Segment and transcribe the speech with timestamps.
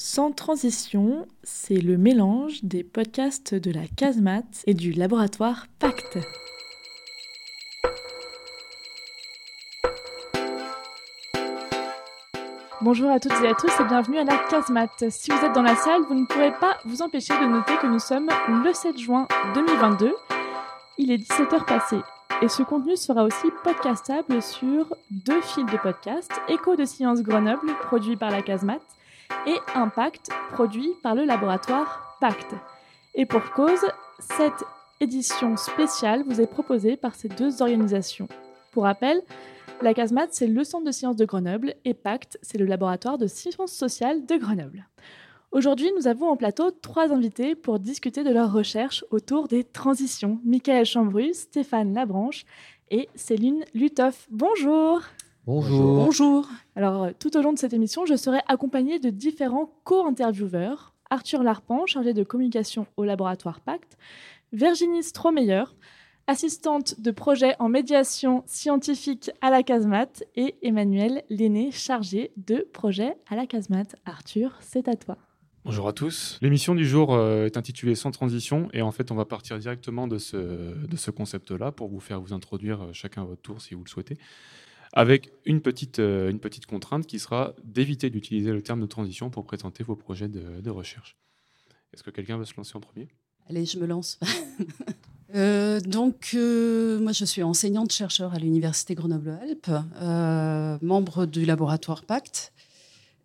[0.00, 6.18] Sans transition, c'est le mélange des podcasts de la Casemate et du laboratoire Pacte.
[12.80, 15.10] Bonjour à toutes et à tous et bienvenue à la Casemate.
[15.10, 17.88] Si vous êtes dans la salle, vous ne pourrez pas vous empêcher de noter que
[17.88, 18.30] nous sommes
[18.64, 19.26] le 7 juin
[19.56, 20.14] 2022.
[20.98, 21.96] Il est 17h passé
[22.40, 27.74] et ce contenu sera aussi podcastable sur deux fils de podcast, Écho de Sciences Grenoble,
[27.82, 28.86] produit par la Casemate,
[29.46, 32.54] et Impact, produit par le laboratoire Pacte.
[33.14, 33.86] Et pour cause,
[34.20, 34.64] cette
[35.00, 38.28] édition spéciale vous est proposée par ces deux organisations.
[38.72, 39.22] Pour rappel,
[39.80, 43.26] la Casemate, c'est le Centre de sciences de Grenoble et Pacte, c'est le laboratoire de
[43.26, 44.86] sciences sociales de Grenoble.
[45.50, 50.40] Aujourd'hui, nous avons en plateau trois invités pour discuter de leurs recherches autour des transitions.
[50.44, 52.44] Michael Chambru, Stéphane Labranche
[52.90, 54.26] et Céline Lutoff.
[54.30, 55.00] Bonjour
[55.48, 56.04] Bonjour.
[56.04, 56.46] Bonjour.
[56.76, 60.92] Alors, euh, tout au long de cette émission, je serai accompagnée de différents co-intervieweurs.
[61.08, 63.96] Arthur Larpan, chargé de communication au laboratoire Pacte,
[64.52, 65.64] Virginie Stromeyer,
[66.26, 73.16] assistante de projet en médiation scientifique à la Casemate, et Emmanuel Lenné, chargé de projet
[73.30, 73.96] à la Casemate.
[74.04, 75.16] Arthur, c'est à toi.
[75.64, 76.38] Bonjour à tous.
[76.42, 80.08] L'émission du jour euh, est intitulée Sans transition et en fait on va partir directement
[80.08, 83.60] de ce, de ce concept-là pour vous faire vous introduire euh, chacun à votre tour
[83.60, 84.18] si vous le souhaitez,
[84.92, 89.30] avec une petite, euh, une petite contrainte qui sera d'éviter d'utiliser le terme de transition
[89.30, 91.16] pour présenter vos projets de, de recherche.
[91.92, 93.08] Est-ce que quelqu'un veut se lancer en premier?
[93.48, 94.18] Allez, je me lance.
[95.84, 99.70] donc, moi, je suis enseignante-chercheur à l'Université Grenoble-Alpes,
[100.82, 102.52] membre du laboratoire Pacte.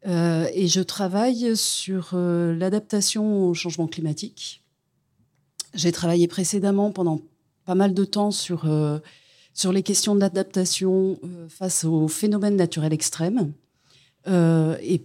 [0.06, 4.64] Euh, et je travaille sur euh, l'adaptation au changement climatique.
[5.74, 7.22] J'ai travaillé précédemment pendant
[7.66, 9.00] pas mal de temps sur, euh,
[9.54, 13.54] sur les questions d'adaptation face aux phénomènes naturels extrêmes,
[14.28, 15.02] et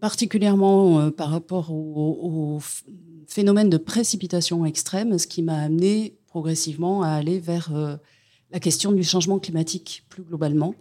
[0.00, 2.60] particulièrement par rapport aux,
[3.26, 7.70] phénomènes de précipitation extrême, ce qui m'a amené progressivement à aller vers
[8.50, 10.74] la question du changement climatique plus globalement.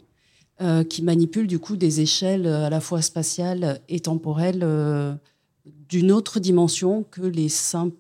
[0.60, 5.14] Euh, qui manipule du coup des échelles euh, à la fois spatiales et temporelles euh,
[5.90, 7.98] d'une autre dimension que les simples,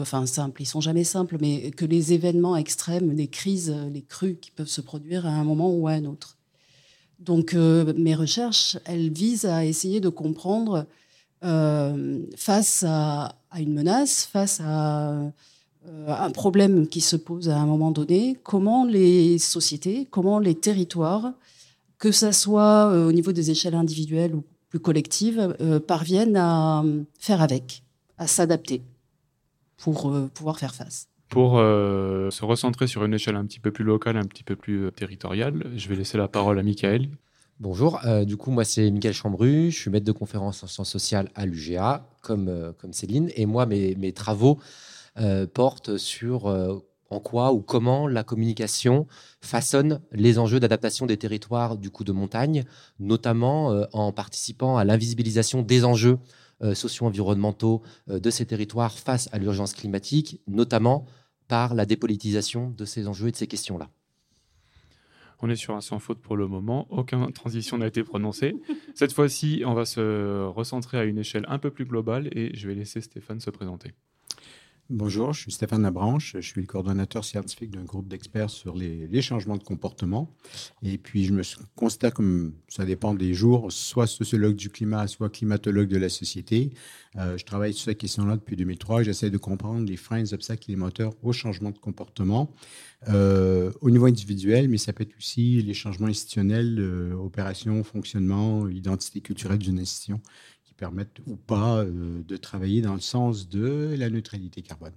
[0.00, 4.36] enfin simples, ils sont jamais simples, mais que les événements extrêmes, les crises, les crues
[4.36, 6.36] qui peuvent se produire à un moment ou à un autre.
[7.18, 10.86] Donc mes recherches, elles visent à essayer de comprendre
[12.36, 15.32] face à, une menace, face à
[16.08, 21.32] un problème qui se pose à un moment donné, comment les sociétés, comment les territoires
[21.98, 26.82] que ça soit euh, au niveau des échelles individuelles ou plus collectives, euh, parviennent à
[26.82, 27.82] euh, faire avec,
[28.18, 28.82] à s'adapter
[29.76, 31.08] pour pouvoir faire face.
[31.28, 34.90] Pour se recentrer sur une échelle un petit peu plus locale, un petit peu plus
[34.90, 37.10] territoriale, je vais laisser la parole à Michael.
[37.60, 41.30] Bonjour, du coup moi c'est Michael Chambru, je suis maître de conférence en sciences sociales
[41.36, 44.58] à l'UGA, comme, comme Céline, et moi mes, mes travaux
[45.52, 46.48] portent sur
[47.10, 49.06] en quoi ou comment la communication
[49.40, 52.64] façonne les enjeux d'adaptation des territoires du coup de montagne,
[52.98, 56.18] notamment euh, en participant à l'invisibilisation des enjeux
[56.62, 61.06] euh, socio-environnementaux euh, de ces territoires face à l'urgence climatique, notamment
[61.46, 63.88] par la dépolitisation de ces enjeux et de ces questions-là.
[65.40, 68.56] On est sur un sans faute pour le moment, aucune transition n'a été prononcée.
[68.94, 72.66] Cette fois-ci, on va se recentrer à une échelle un peu plus globale et je
[72.66, 73.92] vais laisser Stéphane se présenter.
[74.90, 79.20] Bonjour, je suis Stéphane Labranche, je suis le coordonnateur scientifique d'un groupe d'experts sur les,
[79.20, 80.34] changements de comportement.
[80.82, 81.42] Et puis, je me
[81.76, 86.70] considère comme, ça dépend des jours, soit sociologue du climat, soit climatologue de la société.
[87.16, 89.02] Euh, je travaille sur cette question-là depuis 2003.
[89.02, 92.50] J'essaie de comprendre les freins, les obstacles et les moteurs au changement de comportement
[93.08, 98.66] euh, au niveau individuel, mais ça peut être aussi les changements institutionnels, euh, opérations, fonctionnement,
[98.70, 100.22] identité culturelle d'une institution
[100.78, 104.94] permettent ou pas euh, de travailler dans le sens de la neutralité carbone.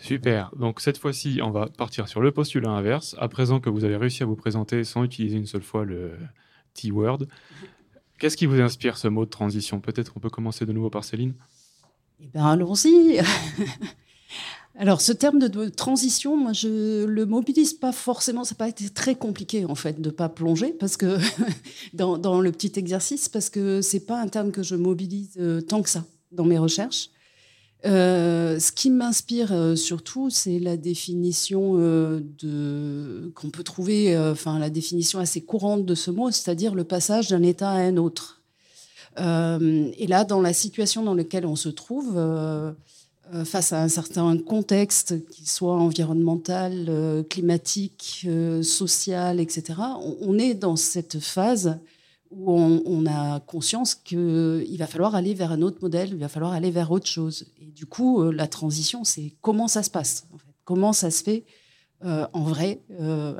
[0.00, 0.52] Super.
[0.56, 3.16] Donc cette fois-ci, on va partir sur le postulat inverse.
[3.18, 6.12] À présent que vous avez réussi à vous présenter sans utiliser une seule fois le
[6.74, 7.26] T-word,
[8.18, 9.80] qu'est-ce qui vous inspire ce mot de transition?
[9.80, 11.34] Peut-être on peut commencer de nouveau par Céline.
[12.20, 13.20] Eh bien, allons-y.
[14.78, 18.44] Alors, ce terme de, transition, moi, je le mobilise pas forcément.
[18.44, 21.18] Ça n'a pas été très compliqué, en fait, de pas plonger parce que
[21.92, 25.82] dans, le petit exercice, parce que c'est pas un terme que je mobilise euh, tant
[25.82, 27.10] que ça dans mes recherches.
[27.84, 31.72] Euh, ce qui m'inspire euh, surtout, c'est la définition
[33.34, 37.42] qu'on peut trouver, enfin la définition assez courante de ce mot, c'est-à-dire le passage d'un
[37.42, 38.40] état à un autre.
[39.18, 42.16] et là, dans la situation dans laquelle on se trouve
[43.44, 49.80] face à un certain contexte, qu'il soit environnemental, euh, climatique, euh, social, etc.,
[50.20, 51.78] on, est dans cette phase
[52.30, 56.52] où on, a conscience qu'il va falloir aller vers un autre modèle, il va falloir
[56.52, 57.46] aller vers autre chose.
[57.60, 60.26] Et du coup, la transition, c'est comment ça se passe,
[60.64, 61.44] comment ça se fait
[62.02, 62.80] en vrai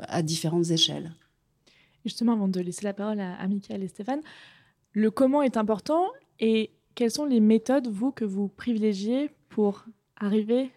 [0.07, 1.11] à différentes échelles.
[2.05, 4.21] Justement, avant de laisser la parole à, à Michael et Stéphane,
[4.91, 6.05] le comment est important
[6.39, 9.85] et quelles sont les méthodes, vous, que vous privilégiez pour
[10.17, 10.71] arriver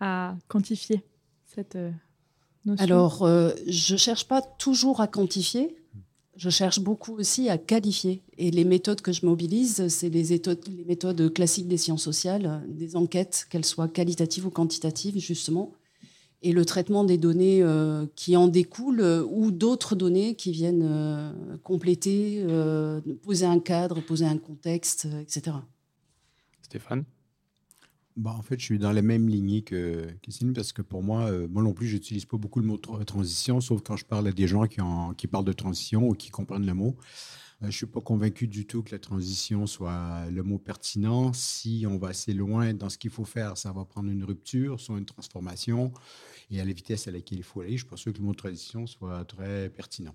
[0.00, 1.04] à quantifier
[1.44, 1.90] cette euh,
[2.64, 5.76] notion Alors, euh, je ne cherche pas toujours à quantifier,
[6.36, 8.22] je cherche beaucoup aussi à qualifier.
[8.38, 12.96] Et les méthodes que je mobilise, c'est les, les, méthodes classiques des sciences sociales, des
[12.96, 15.74] enquêtes, qu'elles soient qualitatives ou quantitatives, justement,
[16.40, 22.46] et le traitement des données euh, qui en découlent ou d'autres données qui viennent compléter,
[23.22, 25.56] poser un cadre, poser un contexte, etc.
[26.62, 27.04] Stéphane?
[28.16, 31.30] Bah, en fait, je suis dans la même lignée que Christine parce que pour moi,
[31.30, 34.32] euh, moi non plus, j'utilise pas beaucoup le mot transition, sauf quand je parle à
[34.32, 34.80] des gens qui,
[35.16, 36.96] qui parlent de transition ou qui comprennent le mot.
[37.62, 41.32] Euh, je suis pas convaincu du tout que la transition soit le mot pertinent.
[41.32, 44.80] Si on va assez loin dans ce qu'il faut faire, ça va prendre une rupture,
[44.80, 45.92] soit une transformation,
[46.50, 47.72] et à la vitesse à laquelle il faut aller.
[47.72, 50.14] Je suis pas sûr que le mot transition soit très pertinent.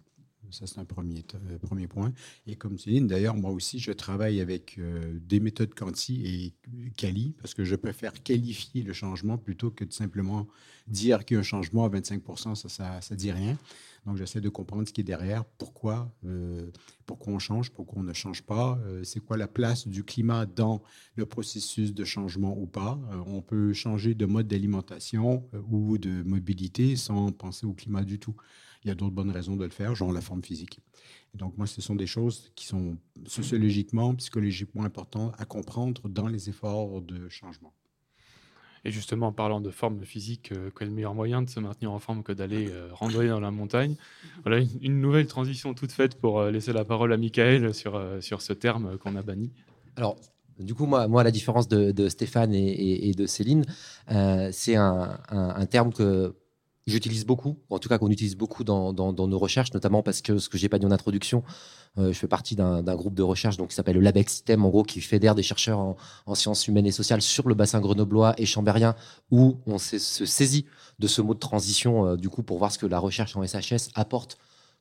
[0.51, 2.13] Ça, c'est un premier, euh, premier point.
[2.45, 6.53] Et comme Céline, d'ailleurs, moi aussi, je travaille avec euh, des méthodes quanti et
[6.95, 10.47] quali, parce que je préfère qualifier le changement plutôt que de simplement
[10.88, 13.57] dire qu'il y a un changement à 25 ça ne dit rien.
[14.05, 16.71] Donc, j'essaie de comprendre ce qui est derrière, pourquoi, euh,
[17.05, 20.81] pourquoi on change, pourquoi on ne change pas, c'est quoi la place du climat dans
[21.15, 22.97] le processus de changement ou pas.
[23.25, 28.35] on peut changer de mode d'alimentation ou de mobilité sans penser au climat du tout
[28.87, 30.79] il y a d'autres bonnes raisons de le faire, genre la forme physique.
[31.35, 36.27] Et donc, moi, ce sont des choses qui sont sociologiquement, psychologiquement importantes à comprendre dans
[36.27, 37.73] les efforts de changement.
[38.85, 41.99] Et justement, en parlant de forme physique, euh, quel meilleur moyen de se maintenir en
[41.99, 43.95] forme que d'aller euh, randonner dans la montagne?
[44.43, 48.41] Voilà une, nouvelle transition toute faite pour euh, laisser la parole à Michael sur, sur
[48.41, 49.51] ce terme qu'on a banni.
[49.97, 50.15] Alors,
[50.59, 53.65] du coup, moi, moi la différence de, Stéphane et, de Céline,
[54.51, 56.33] c'est un, un, terme que
[56.87, 60.49] j'utilise beaucoup, en tout cas qu'on utilise beaucoup dans, nos recherches, notamment parce que ce
[60.49, 61.43] que j'ai pas dit en introduction,
[61.97, 64.69] euh, je fais partie d'un groupe de recherche donc, qui s'appelle le LabEx System, en
[64.69, 65.95] gros, qui fédère des chercheurs
[66.25, 68.95] en, sciences humaines et sociales sur le bassin grenoblois et chambérien,
[69.31, 70.65] où on se saisit
[70.99, 73.45] de ce mot de transition, euh, du coup, pour voir ce que la recherche en
[73.45, 74.37] SHS apporte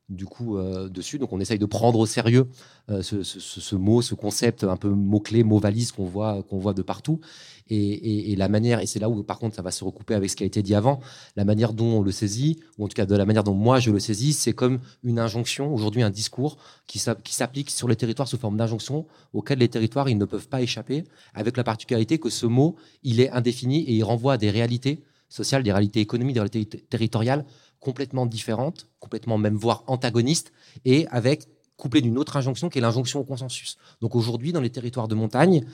[0.09, 1.19] du coup euh, dessus.
[1.19, 2.49] Donc on essaye de prendre au sérieux
[2.91, 7.21] euh, ce, mot, ce concept un peu mot-clé, mot-valise qu'on voit, qu'on voit de partout.
[7.69, 10.37] Et, la manière, et c'est là où par contre ça va se recouper avec ce
[10.37, 11.01] qui a été dit avant,
[11.35, 13.81] la manière dont on le saisit, ou en tout cas de la manière dont moi
[13.81, 18.29] je le saisis, c'est comme une injonction, aujourd'hui un discours qui s'applique sur les territoires
[18.29, 21.05] sous forme d'injonction, auquel les territoires ils ne peuvent pas échapper,
[21.35, 25.03] avec la particularité que ce mot, il est indéfini et il renvoie à des réalités
[25.29, 27.45] sociales, des réalités économiques, des réalités territoriales
[27.87, 30.53] complètement différente, complètement même voire antagoniste,
[30.85, 31.47] et avec
[31.77, 33.77] couplé d'une autre injonction qui est l'injonction au consensus.
[34.01, 35.65] Donc aujourd'hui, dans les territoires de montagne,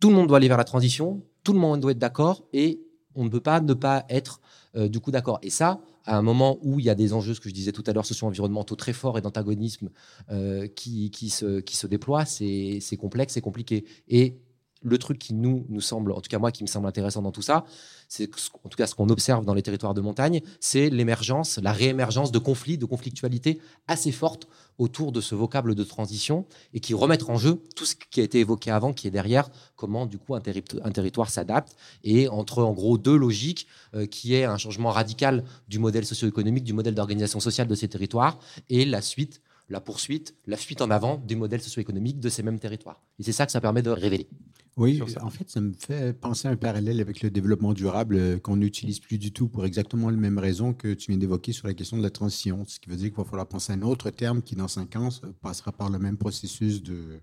[0.00, 2.80] tout le monde doit aller vers la transition, tout le monde doit être d'accord, et
[3.14, 4.40] on ne peut pas ne pas être
[4.74, 5.38] euh, du coup d'accord.
[5.42, 7.72] Et ça, à un moment où il y a des enjeux, ce que je disais
[7.72, 9.90] tout à l'heure, socio-environnementaux très forts et d'antagonisme
[10.30, 13.84] euh, qui, qui, se, qui se déploient, c'est complexe, c'est compliqué.
[14.08, 14.40] Et
[14.82, 17.42] le truc qui nous, semble, en tout cas moi, qui me semble intéressant dans tout
[17.42, 17.64] ça,
[18.08, 18.28] c'est
[18.64, 22.32] en tout cas ce qu'on observe dans les territoires de montagne, c'est l'émergence, la réémergence
[22.32, 24.48] de conflits, de conflictualités assez fortes
[24.78, 28.24] autour de ce vocable de transition et qui remettent en jeu tout ce qui a
[28.24, 32.72] été évoqué avant, qui est derrière comment du coup un, territoire s'adapte et entre en
[32.72, 37.40] gros deux logiques, euh, qui est un changement radical du modèle socio-économique, du modèle d'organisation
[37.40, 41.62] sociale de ces territoires et la suite la poursuite, la fuite en avant des modèles
[41.62, 43.00] socio-économiques de ces mêmes territoires.
[43.18, 44.28] Et c'est ça que ça permet de révéler.
[44.76, 48.38] Oui, en fait, ça me fait penser à un parallèle avec le développement durable euh,
[48.38, 51.66] qu'on n'utilise plus du tout pour exactement les mêmes raisons que tu viens d'évoquer sur
[51.66, 52.64] la question de la transition.
[52.66, 54.96] Ce qui veut dire qu'il va falloir penser à un autre terme qui, dans cinq
[54.96, 55.08] ans,
[55.42, 57.20] passera par le même processus de,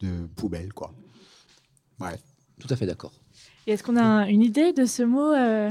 [0.00, 0.72] de poubelle.
[0.72, 0.92] Quoi.
[2.00, 2.18] Ouais.
[2.60, 3.12] Tout à fait d'accord.
[3.66, 5.70] Et est-ce qu'on a une idée de ce mot euh,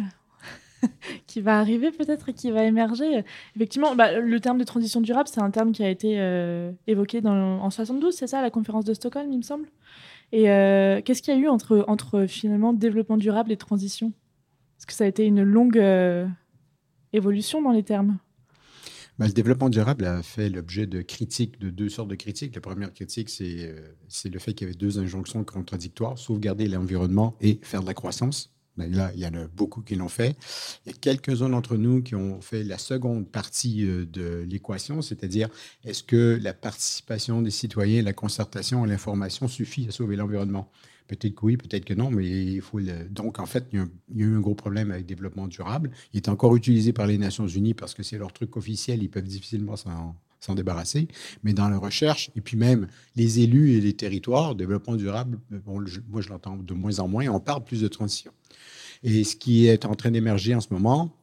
[1.27, 3.23] qui va arriver peut-être et qui va émerger?
[3.55, 7.21] Effectivement, bah, le terme de transition durable, c'est un terme qui a été euh, évoqué
[7.21, 9.67] dans, en 72, c'est ça, la conférence de Stockholm, il me semble?
[10.31, 14.13] Et euh, qu'est-ce qu'il y a eu entre, entre finalement développement durable et transition?
[14.77, 16.27] Est-ce que ça a été une longue euh,
[17.13, 18.17] évolution dans les termes?
[19.17, 22.55] Bah, le développement durable a fait l'objet de critiques, de deux sortes de critiques.
[22.55, 27.35] La première critique, c'est euh, le fait qu'il y avait deux injonctions contradictoires, sauvegarder l'environnement
[27.41, 28.55] et faire de la croissance.
[28.87, 30.35] Là, il y en a beaucoup qui l'ont fait.
[30.85, 35.01] Il y a quelques-uns d'entre nous qui ont fait la seconde partie euh, de l'équation,
[35.01, 35.49] c'est-à-dire
[35.83, 40.71] est-ce que la participation des citoyens, la concertation et l'information suffit à sauver l'environnement?
[41.07, 43.87] Peut-être que oui, peut-être que non, mais il faut donc en fait, il y, a,
[44.15, 45.89] eu un gros problème avec le développement durable.
[46.13, 49.09] Il est encore utilisé par les Nations Unies parce que c'est leur truc officiel, ils
[49.09, 50.15] peuvent difficilement s'en
[50.55, 51.07] débarrasser.
[51.43, 56.21] Mais dans la recherche, et puis même les élus et les territoires, développement durable, moi
[56.21, 58.31] je l'entends de moins en moins, on parle plus de transition.
[59.03, 61.15] Et ce qui est en train d'émerger en ce moment,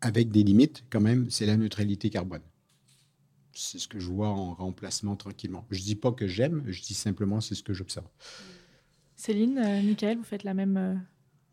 [0.00, 2.42] avec des limites quand même, c'est la neutralité carbone.
[3.52, 5.64] C'est ce que je vois en remplacement tranquillement.
[5.70, 8.06] Je ne dis pas que j'aime, je dis simplement c'est ce que j'observe.
[9.16, 10.94] Céline, euh, Michael, vous faites la même euh,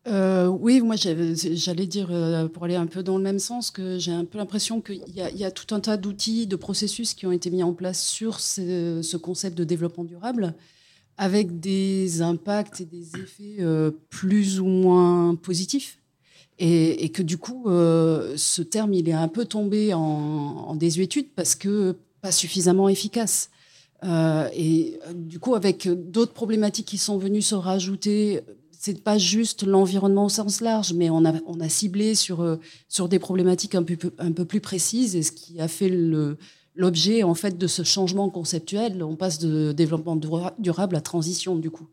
[0.07, 3.99] euh, oui, moi j'allais dire, euh, pour aller un peu dans le même sens, que
[3.99, 7.27] j'ai un peu l'impression qu'il y, y, a tout un tas d'outils, de processus qui
[7.27, 10.55] ont été mis en place sur ce, ce concept de développement durable,
[11.17, 15.99] avec des impacts et des effets euh, plus ou moins positifs.
[16.63, 21.55] Et, que du coup, euh, ce terme, il est un peu tombé en, désuétude parce
[21.55, 23.49] que pas suffisamment efficace.
[24.03, 28.41] Et du coup, avec d'autres problématiques qui sont venues se rajouter,
[28.83, 32.55] c'est pas juste l'environnement au sens large, mais on a, on a ciblé sur, euh,
[32.89, 36.39] sur des problématiques un peu, un peu plus précises et ce qui a fait le,
[36.73, 39.03] l'objet en fait de ce changement conceptuel.
[39.03, 40.17] On passe de développement
[40.57, 41.89] durable à transition du coup.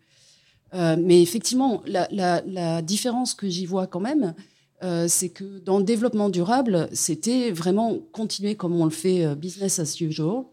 [0.73, 4.35] Euh, mais effectivement, la, la, la différence que j'y vois quand même,
[4.83, 9.35] euh, c'est que dans le développement durable, c'était vraiment continuer comme on le fait euh,
[9.35, 10.45] business as usual,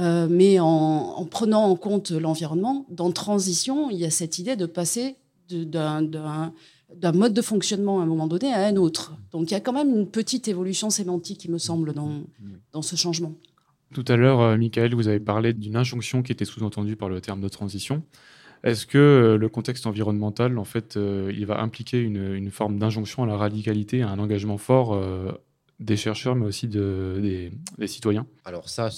[0.00, 2.84] euh, mais en, en, prenant en compte l'environnement.
[2.90, 5.14] Dans transition, il y a cette idée de passer
[5.48, 9.14] d'un mode de fonctionnement à un moment donné à un autre.
[9.32, 12.22] Donc il y a quand même une petite évolution sémantique, il me semble, dans,
[12.72, 13.34] dans ce changement.
[13.94, 17.20] Tout à l'heure, euh, Michael, vous avez parlé d'une injonction qui était sous-entendue par le
[17.20, 18.02] terme de transition.
[18.64, 22.78] Est-ce que euh, le contexte environnemental, en fait, euh, il va impliquer une, une forme
[22.78, 25.00] d'injonction à la radicalité, à un engagement fort
[25.80, 28.26] des chercheurs, mais aussi de, des, des, citoyens?
[28.44, 28.90] Alors ça,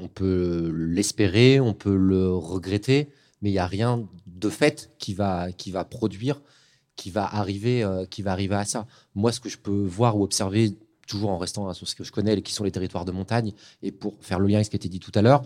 [0.00, 3.08] on peut l'espérer, on peut le regretter,
[3.42, 6.40] mais il n'y a rien de fait qui va, qui va produire,
[6.96, 8.86] qui va, arriver, euh, qui va arriver à ça.
[9.14, 10.76] Moi, ce que je peux voir ou observer,
[11.06, 13.52] toujours en restant sur ce que je connais, qui sont les territoires de montagne,
[13.82, 15.44] et pour faire le lien avec ce qui a été dit tout à l'heure,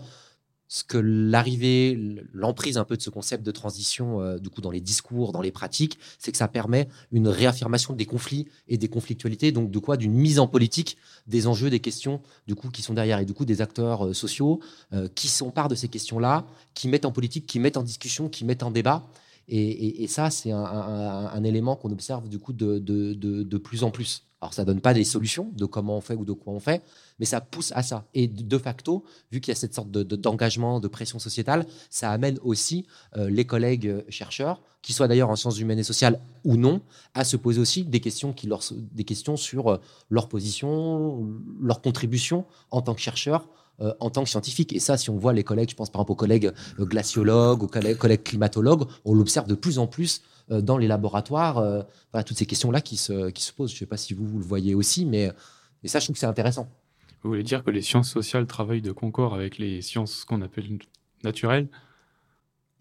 [0.67, 1.99] ce que l'arrivée,
[2.33, 5.41] l'emprise un peu de ce concept de transition, euh, du coup, dans les discours, dans
[5.41, 9.79] les pratiques, c'est que ça permet une réaffirmation des conflits et des conflictualités, donc de
[9.79, 9.97] quoi?
[9.97, 13.33] D'une mise en politique des enjeux, des questions, du coup, qui sont derrière, et du
[13.33, 14.61] coup, des acteurs euh, sociaux
[14.93, 18.45] euh, qui s'emparent de ces questions-là, qui mettent en politique, qui mettent en discussion, qui
[18.45, 19.05] mettent en débat.
[19.47, 24.23] Et, ça, c'est un, élément qu'on observe, du coup, de, de, plus en plus.
[24.41, 26.83] Alors, ça donne pas des solutions de comment on fait ou de quoi on fait,
[27.17, 28.05] mais ça pousse à ça.
[28.13, 32.37] Et de facto, vu qu'il y a cette sorte d'engagement, de, pression sociétale, ça amène
[32.43, 32.85] aussi
[33.15, 36.81] euh, les collègues chercheurs, qui soient d'ailleurs en sciences humaines et sociales ou non,
[37.13, 39.77] à se poser aussi des questions, qui leur, des questions sur euh,
[40.09, 41.25] leur position,
[41.61, 43.47] leur contribution en tant que chercheurs,
[43.83, 44.73] euh, en tant que scientifique.
[44.73, 47.63] Et ça, si on voit les collègues, je pense par exemple aux collègues euh, glaciologues,
[47.63, 50.21] aux collègues, collègues climatologues, on l'observe de plus en plus
[50.51, 51.55] euh, dans les laboratoires.
[52.11, 53.71] Voilà, toutes ces questions-là qui se, qui se posent.
[53.71, 55.31] Je ne sais pas si vous, vous le voyez aussi, mais
[55.83, 56.67] et ça, je trouve que c'est intéressant.
[57.23, 60.79] Vous voulez dire que les sciences sociales travaillent de concours avec les sciences qu'on appelle
[61.23, 61.67] naturelles?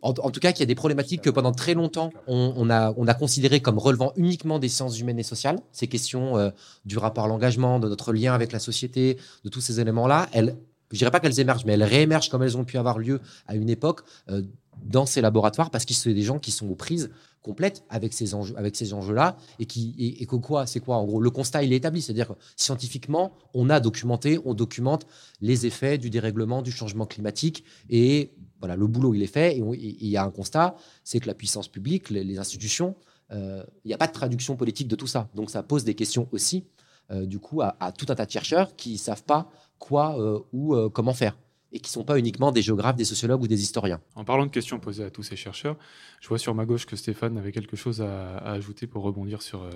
[0.03, 2.71] En, en, tout cas, qu'il y a des problématiques que pendant très longtemps, on, on,
[2.71, 5.61] a, on a considéré comme relevant uniquement des sciences humaines et sociales.
[5.71, 6.51] Ces questions euh,
[6.85, 10.57] du rapport à l'engagement, de notre lien avec la société, de tous ces éléments-là, elles,
[10.93, 13.57] je dirais pas qu'elles émergent, mais elles réémergent comme elles ont pu avoir lieu à
[13.57, 14.43] une époque euh,
[14.85, 17.11] dans ces laboratoires parce qu'ils sont des gens qui sont aux prises
[17.43, 21.05] complètes avec ces enjeux, avec ces enjeux-là et qui et, que quoi, c'est quoi en
[21.05, 25.07] gros le constat il est établi, c'est-à-dire que scientifiquement on a documenté, on documente
[25.41, 29.61] les effets du dérèglement, du changement climatique et voilà le boulot il est fait et
[29.61, 32.95] il y a un constat, c'est que la puissance publique, les, institutions,
[33.33, 35.95] euh, il n'y a pas de traduction politique de tout ça, donc ça pose des
[35.95, 36.65] questions aussi
[37.11, 39.51] euh, du coup à, à, tout un tas de chercheurs qui savent pas
[39.83, 41.37] quoi euh, ou euh, comment faire
[41.75, 43.99] et qui ne sont pas uniquement des géographes, des sociologues ou des historiens.
[44.15, 45.79] En parlant de questions posées à tous ces chercheurs,
[46.21, 49.41] je vois sur ma gauche que Stéphane avait quelque chose à, à ajouter pour rebondir
[49.41, 49.63] sur.
[49.63, 49.71] Euh,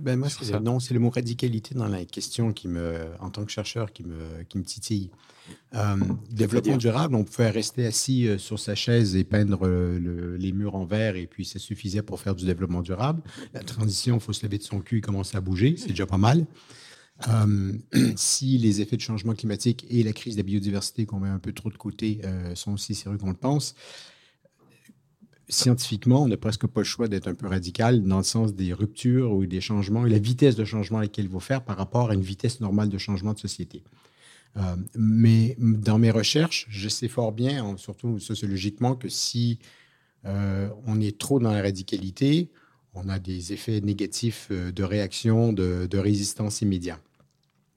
[0.00, 3.44] ben moi, c'est, non, c'est le mot radicalité dans la question qui me, en tant
[3.44, 5.10] que chercheur, qui me, qui me titille.
[5.74, 5.96] Euh,
[6.30, 10.86] développement durable, on pouvait rester assis sur sa chaise et peindre le, les murs en
[10.86, 13.22] verre et puis ça suffisait pour faire du développement durable.
[13.52, 16.06] La transition, il faut se lever de son cul et commencer à bouger, c'est déjà
[16.06, 16.46] pas mal.
[17.28, 17.72] Euh,
[18.16, 21.38] si les effets de changement climatique et la crise de la biodiversité qu'on met un
[21.38, 23.74] peu trop de côté euh, sont aussi sérieux qu'on le pense,
[25.48, 28.72] scientifiquement, on n'a presque pas le choix d'être un peu radical dans le sens des
[28.72, 31.76] ruptures ou des changements et la vitesse de changement à laquelle il faut faire par
[31.76, 33.82] rapport à une vitesse normale de changement de société.
[34.56, 39.58] Euh, mais dans mes recherches, je sais fort bien, surtout sociologiquement, que si
[40.86, 42.48] on est trop dans la radicalité,
[42.94, 46.98] on a des effets négatifs de réaction, de, de résistance immédiat.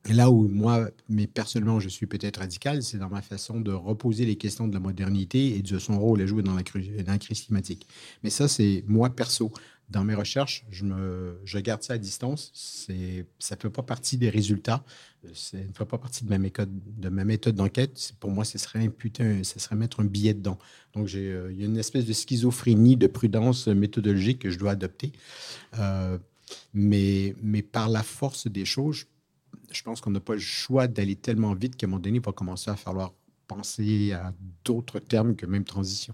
[0.10, 4.26] Là où moi, mais personnellement, je suis peut-être radical, c'est dans ma façon de reposer
[4.26, 7.88] les questions de la modernité et de son rôle à jouer dans la, crise climatique.
[8.24, 9.52] Mais ça, c'est moi perso.
[9.90, 12.52] dans mes recherches, je, me, je garde ça à distance.
[12.54, 14.84] Ça ne fait pas partie des résultats.
[15.34, 18.14] Ça ne fait pas partie de ma méthode, de ma méthode d'enquête.
[18.20, 20.58] Pour moi, ce serait imputer, ce serait mettre un billet dedans.
[20.94, 24.72] Donc, euh, il y a une espèce de schizophrénie de prudence méthodologique que je dois
[24.72, 25.12] adopter.
[25.80, 26.18] Euh,
[26.74, 29.06] mais, mais par la force des choses,
[29.72, 32.24] je pense qu'on n'a pas le choix d'aller tellement vite qu'à un moment donné, il
[32.24, 33.14] va commencer à falloir
[33.48, 34.34] penser à
[34.64, 36.14] d'autres termes que même transition.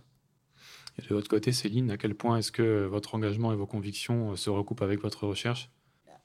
[1.00, 4.31] Et de votre côté, Céline, à quel point est-ce que votre engagement et vos convictions
[4.31, 5.69] euh, se recoupent avec votre recherche?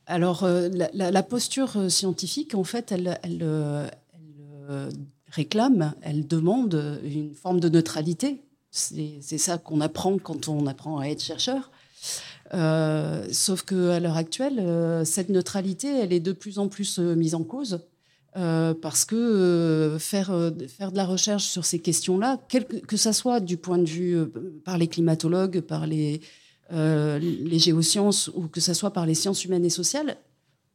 [0.06, 3.90] Alors, euh, la, posture euh, scientifique, en fait, elle, elle,
[5.30, 8.42] réclame, elle demande une forme de neutralité.
[8.70, 11.70] C'est ça qu'on apprend quand on apprend à être chercheur.
[12.52, 17.80] Sauf qu'à l'heure actuelle, cette neutralité, elle est de plus en plus mise en cause.
[18.36, 22.96] Euh, parce que euh, faire, euh, faire de la recherche sur ces questions-là, que, que
[22.96, 24.16] ça soit du point de vue
[24.64, 26.20] par les climatologues, par les,
[26.70, 30.18] les géosciences ou que ça soit par les sciences humaines et sociales,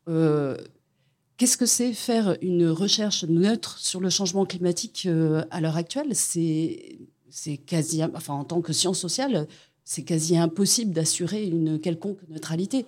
[0.08, 5.08] qu'est-ce que c'est faire une recherche neutre sur le changement climatique
[5.52, 6.16] à l'heure actuelle?
[6.16, 6.98] C'est
[8.16, 9.48] enfin en tant que science sociale,
[9.86, 12.86] c'est quasi impossible d'assurer une quelconque neutralité.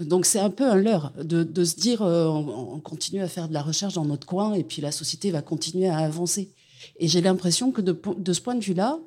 [0.00, 3.54] Donc c'est un peu un leurre de, se dire euh, on, continue à faire de
[3.54, 6.50] la recherche dans notre coin et puis la société va continuer à avancer.
[6.98, 8.98] Et j'ai l'impression que de, ce point de vue-là,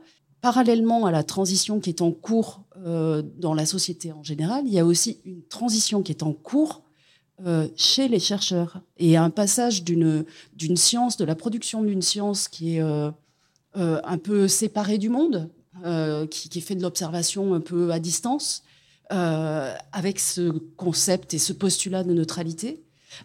[0.41, 4.73] parallèlement à la transition qui est en cours euh, dans la société en général, il
[4.73, 6.83] y a aussi une transition qui est en cours
[7.47, 10.23] euh, chez les chercheurs et un passage d'une
[10.55, 12.81] d'une science, de la production d'une science qui est
[13.75, 15.49] un peu séparée du monde,
[15.83, 18.63] euh, qui, fait de l'observation un peu à distance,
[19.11, 22.83] euh, avec ce concept et ce postulat de neutralité,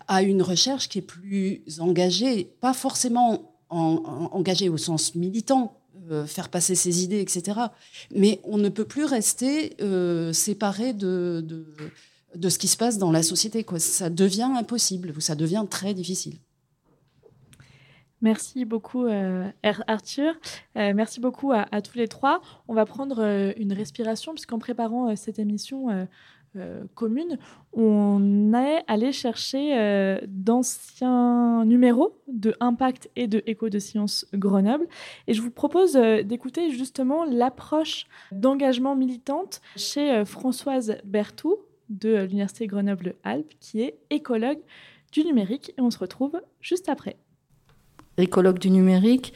[0.08, 5.78] à une recherche qui est plus engagée, pas forcément engagée au sens militant,
[6.10, 7.60] euh, faire passer ses idées, etc.
[8.12, 9.76] Mais on ne peut plus rester
[10.32, 11.64] séparé de, de,
[12.34, 13.64] de, ce qui se passe dans la société.
[13.78, 16.38] Ça devient impossible, ça devient très difficile.
[18.20, 20.34] Merci beaucoup euh, Arthur.
[20.76, 22.40] Euh, merci beaucoup à, tous les trois.
[22.66, 26.06] On va prendre euh, une respiration puisqu'en préparant cette émission
[26.96, 27.38] commune,
[27.72, 34.88] on est allé chercher d'anciens numéros de Impact et de Écho de Sciences Grenoble.
[35.28, 41.58] Et je vous propose d'écouter justement l'approche d'engagement militante chez Françoise Berthou
[41.90, 44.60] de l'Université Grenoble-Alpes qui est écologue
[45.12, 45.74] du numérique.
[45.78, 47.18] Et on se retrouve juste après
[48.18, 49.32] écologue du numérique.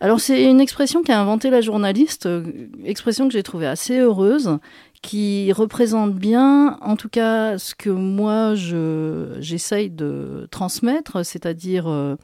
[0.00, 4.58] Alors c'est une expression qu'a inventée la journaliste, euh, expression que j'ai trouvée assez heureuse,
[5.02, 12.16] qui représente bien, en tout cas, ce que moi j'essaye de transmettre, c'est-à-dire euh,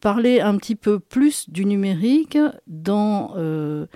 [0.00, 3.86] parler un petit peu plus du numérique dans euh,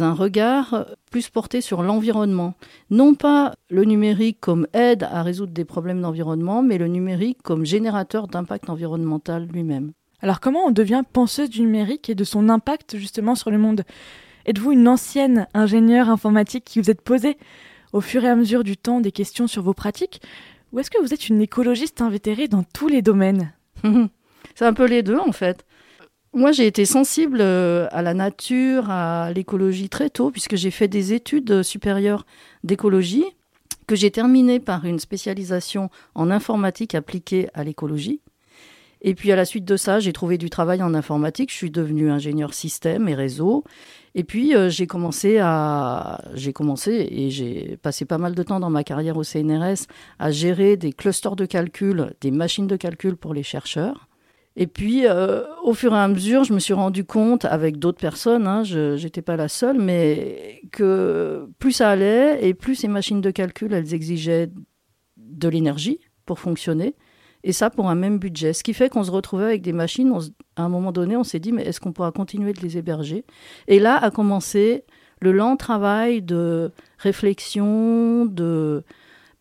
[0.00, 2.54] un regard plus porté sur l'environnement.
[2.90, 7.66] Non pas le numérique comme aide à résoudre des problèmes d'environnement, mais le numérique comme
[7.66, 9.92] générateur d'impact environnemental lui-même.
[10.22, 13.82] Alors comment on devient penseuse du numérique et de son impact justement sur le monde?
[14.46, 17.36] Êtes-vous une ancienne ingénieure informatique qui vous êtes posée
[17.92, 20.22] au fur et à mesure du temps des questions sur vos pratiques?
[20.72, 23.52] Ou est-ce que vous êtes une écologiste invétérée dans tous les domaines?
[24.54, 25.66] C'est un peu les deux en fait.
[26.34, 30.88] Moi, j'ai été sensible euh, à la nature, à l'écologie très tôt, puisque j'ai fait
[30.88, 32.24] des études supérieures
[32.64, 33.26] d'écologie,
[33.86, 38.22] que j'ai terminées par une spécialisation en informatique appliquée à l'écologie.
[39.02, 41.50] Et puis à la suite de ça, j'ai trouvé du travail en informatique.
[41.50, 43.64] Je suis devenue ingénieur système et réseau.
[44.14, 48.60] Et puis euh, j'ai commencé à, j'ai commencé et j'ai passé pas mal de temps
[48.60, 49.86] dans ma carrière au CNRS
[50.18, 54.08] à gérer des clusters de calcul, des machines de calcul pour les chercheurs.
[54.54, 58.00] Et puis, euh, au fur et à mesure, je me suis rendu compte, avec d'autres
[58.00, 62.88] personnes, hein, je n'étais pas la seule, mais que plus ça allait et plus ces
[62.88, 64.50] machines de calcul, elles exigeaient
[65.16, 66.94] de l'énergie pour fonctionner.
[67.44, 68.52] Et ça pour un même budget.
[68.52, 70.12] Ce qui fait qu'on se retrouvait avec des machines,
[70.56, 73.24] à un moment donné, on s'est dit, mais est-ce qu'on pourra continuer de les héberger?
[73.66, 74.84] Et là a commencé
[75.20, 78.84] le lent travail de réflexion, de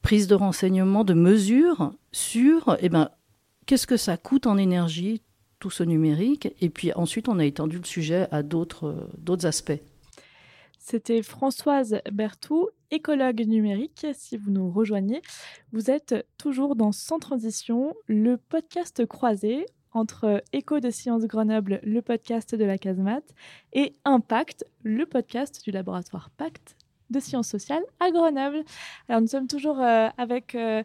[0.02, 3.10] prise de renseignements, de mesures sur eh ben,
[3.66, 5.22] qu'est-ce que ça coûte en énergie,
[5.60, 6.54] tout ce numérique?
[6.60, 9.80] Et puis ensuite, on a étendu le sujet à d'autres aspects.
[10.84, 14.08] C'était Françoise Berthou, écologue numérique.
[14.14, 15.22] Si vous nous rejoignez,
[15.72, 22.02] vous êtes toujours dans Sans Transition, le podcast croisé entre Écho de Sciences Grenoble, le
[22.02, 23.36] podcast de la casemate,
[23.74, 26.76] et Impact, le podcast du laboratoire Pacte
[27.12, 28.64] de sciences sociales à Grenoble.
[29.08, 30.82] Alors nous sommes toujours euh, avec euh,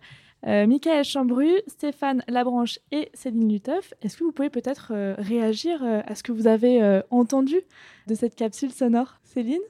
[0.47, 3.95] euh, Michael Chambru, Stéphane Labranche et Céline Luteuf.
[4.03, 7.63] Est-ce que vous pouvez peut-être réagir à ce que vous avez entendu
[8.07, 9.63] de cette capsule sonore, Céline?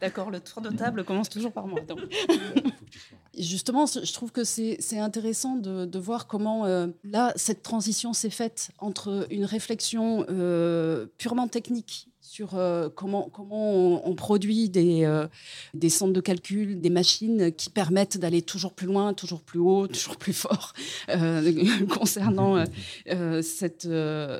[0.00, 1.78] D'accord, le tour de table commence toujours par moi.
[3.38, 8.70] Justement, je trouve que c'est intéressant de, voir comment, euh, là, cette transition s'est faite
[8.78, 15.26] entre une réflexion euh, purement technique sur euh, comment, comment on, produit des, euh,
[15.74, 19.88] des centres de calcul, des machines qui permettent d'aller toujours plus loin, toujours plus haut,
[19.88, 20.72] toujours plus fort
[21.08, 21.52] euh,
[21.88, 22.64] concernant
[23.42, 23.88] cette,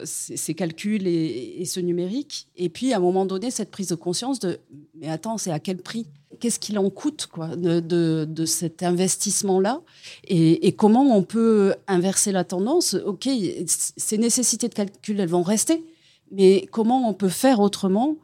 [0.05, 2.47] ces, calculs et, ce numérique.
[2.57, 4.61] Et puis, à un moment donné, cette prise de conscience de
[4.95, 6.07] mais attends, c'est à quel prix?
[6.39, 9.83] Qu'est-ce qu'il en coûte quoi, de, de, cet investissement-là?
[10.29, 12.95] Et, et, comment on peut inverser la tendance?
[13.05, 13.29] Ok,
[13.67, 15.83] ces nécessités de calcul, elles vont rester
[16.31, 18.17] mais comment on peut faire autrement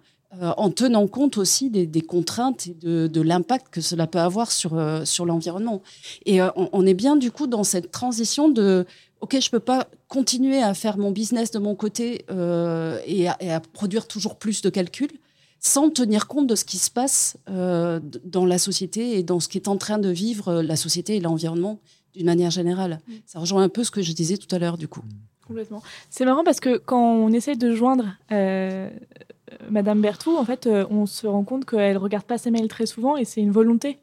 [0.42, 4.76] euh, en tenant compte aussi des, contraintes et de, l'impact que cela peut avoir sur,
[4.76, 5.82] euh, sur l'environnement.
[6.26, 8.86] Et euh, on, est bien du coup dans cette transition de
[9.20, 12.26] OK, je ne peux pas continuer à faire mon business de mon côté
[13.06, 15.12] et à, produire toujours plus de calculs
[15.58, 19.56] sans tenir compte de ce qui se passe dans la société et dans ce qui
[19.56, 21.80] est en train de vivre la société et l'environnement
[22.14, 23.00] d'une manière générale.
[23.08, 23.12] Mm.
[23.24, 25.02] Ça rejoint un peu ce que je disais tout à l'heure du coup.
[26.10, 28.90] C'est marrant parce que quand on essaie de joindre euh,
[29.70, 32.86] Madame Berthoud, en fait, euh, on se rend compte qu'elle regarde pas ses mails très
[32.86, 33.98] souvent et c'est une volonté.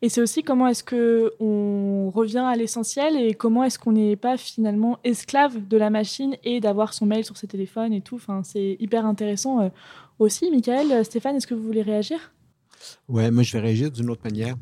[0.00, 4.16] Et c'est aussi comment est-ce que on revient à l'essentiel et comment est-ce qu'on n'est
[4.16, 8.14] pas finalement esclave de la machine et d'avoir son mail sur ses téléphones et tout.
[8.14, 9.68] Enfin, c'est hyper intéressant euh,
[10.18, 10.50] aussi.
[10.50, 12.32] Michael, Stéphane, est-ce que vous voulez réagir?
[13.08, 14.54] Ouais, moi je vais réagir d'une autre manière.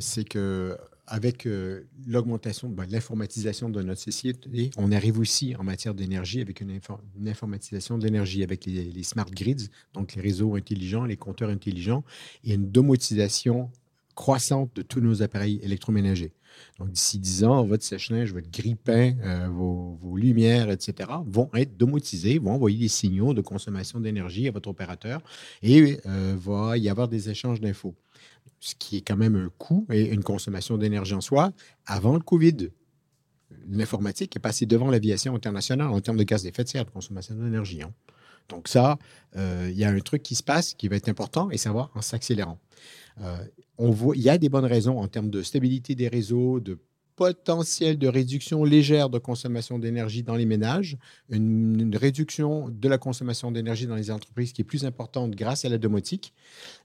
[0.00, 5.94] c'est que avec euh, l'augmentation ben, l'informatisation de notre société, on arrive aussi en matière
[5.94, 6.80] d'énergie avec une,
[7.26, 12.04] informatisation de l'énergie, avec les, smart grids, donc les réseaux intelligents, les compteurs intelligents,
[12.44, 13.70] et une domotisation
[14.14, 16.32] croissante de tous nos appareils électroménagers.
[16.78, 22.38] Donc, d'ici 10 ans, votre sèche-linge, votre grille-pain, euh, vos, lumières, etc., vont être domotisés,
[22.38, 25.22] vont envoyer des signaux de consommation d'énergie à votre opérateur
[25.62, 27.94] et euh, va y avoir des échanges d'infos
[28.66, 31.52] ce qui est quand même un coût et une consommation d'énergie en soi,
[31.86, 32.70] avant le COVID.
[33.68, 37.36] L'informatique est passée devant l'aviation internationale en termes de gaz d'effet de serre, de consommation
[37.36, 37.82] d'énergie.
[37.82, 37.92] Hein.
[38.48, 38.98] Donc ça,
[39.36, 41.92] euh, il y a un truc qui se passe qui va être important et savoir
[41.94, 42.58] en s'accélérant.
[43.20, 43.36] Euh,
[44.14, 46.80] il y a des bonnes raisons en termes de stabilité des réseaux, de
[47.16, 50.98] potentiel de réduction légère de consommation d'énergie dans les ménages,
[51.30, 55.70] une, réduction de la consommation d'énergie dans les entreprises qui est plus importante grâce à
[55.70, 56.34] la domotique.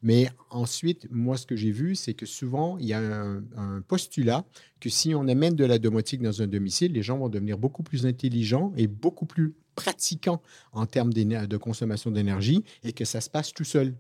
[0.02, 3.82] Mais ensuite, moi, ce que j'ai vu, c'est que souvent, il y a un, un,
[3.82, 4.46] postulat
[4.80, 7.84] que si on amène de la domotique dans un domicile, les gens vont devenir beaucoup
[7.84, 10.42] plus intelligents et beaucoup plus pratiquants
[10.74, 13.94] en termes de consommation d'énergie et que ça se passe tout seul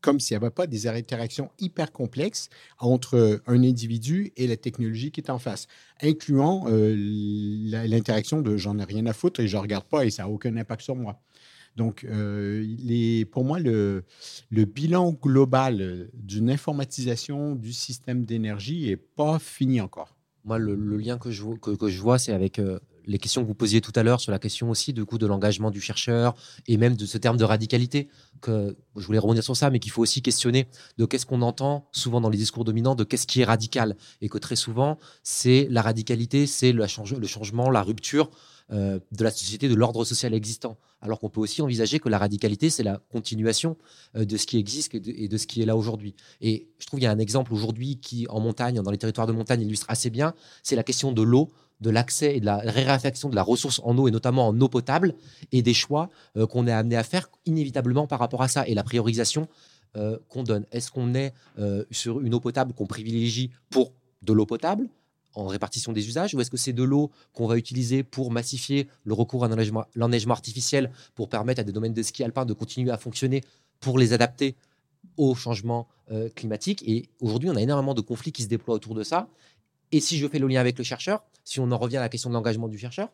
[0.00, 5.10] comme s'il n'y avait pas des interactions hyper complexes entre un individu et la technologie
[5.10, 5.66] qui est en face,
[6.02, 10.10] incluant euh, l'interaction de j'en ai rien à foutre et je ne regarde pas et
[10.10, 11.20] ça n'a aucun impact sur moi.
[11.76, 14.04] Donc, euh, pour moi, le,
[14.50, 20.16] bilan global d'une informatisation du système d'énergie n'est pas fini encore.
[20.44, 21.42] Moi, le, lien que je,
[22.00, 24.70] vois, c'est avec euh, les questions que vous posiez tout à l'heure sur la question
[24.70, 26.34] aussi du coup de l'engagement du chercheur
[26.66, 28.08] et même de ce terme de radicalité
[28.40, 31.88] que je voulais rebondir sur ça mais qu'il faut aussi questionner de qu'est-ce qu'on entend
[31.92, 35.68] souvent dans les discours dominants de qu'est-ce qui est radical et que très souvent c'est
[35.70, 38.30] la radicalité c'est le, changement la rupture
[38.72, 40.76] euh, de la société, de l'ordre social existant.
[41.00, 43.76] Alors qu'on peut aussi envisager que la radicalité, c'est la continuation
[44.16, 46.16] euh, de ce qui existe et de, ce qui est là aujourd'hui.
[46.40, 49.28] Et je trouve qu'il y a un exemple aujourd'hui qui, en montagne, dans les territoires
[49.28, 52.58] de montagne, illustre assez bien, c'est la question de l'eau de l'accès et de la
[52.58, 55.14] réaffection de la ressource en eau et notamment en eau potable
[55.52, 58.74] et des choix euh, qu'on est amené à faire inévitablement par rapport à ça et
[58.74, 59.48] la priorisation
[59.96, 60.64] euh, qu'on donne.
[60.72, 64.88] Est-ce qu'on est, euh, sur une eau potable qu'on privilégie pour de l'eau potable
[65.34, 68.88] en répartition des usages ou est-ce que c'est de l'eau qu'on va utiliser pour massifier
[69.04, 69.48] le recours à
[69.94, 73.42] l'enneigement artificiel pour permettre à des domaines de ski alpin de continuer à fonctionner
[73.80, 74.56] pour les adapter
[75.18, 75.88] au changement
[76.34, 76.82] climatique?
[76.88, 79.28] Et aujourd'hui on a énormément de conflits qui se déploient autour de ça
[79.92, 82.08] et si je fais le lien avec le chercheur, si on en revient à la
[82.08, 83.08] question de l'engagement du chercheur,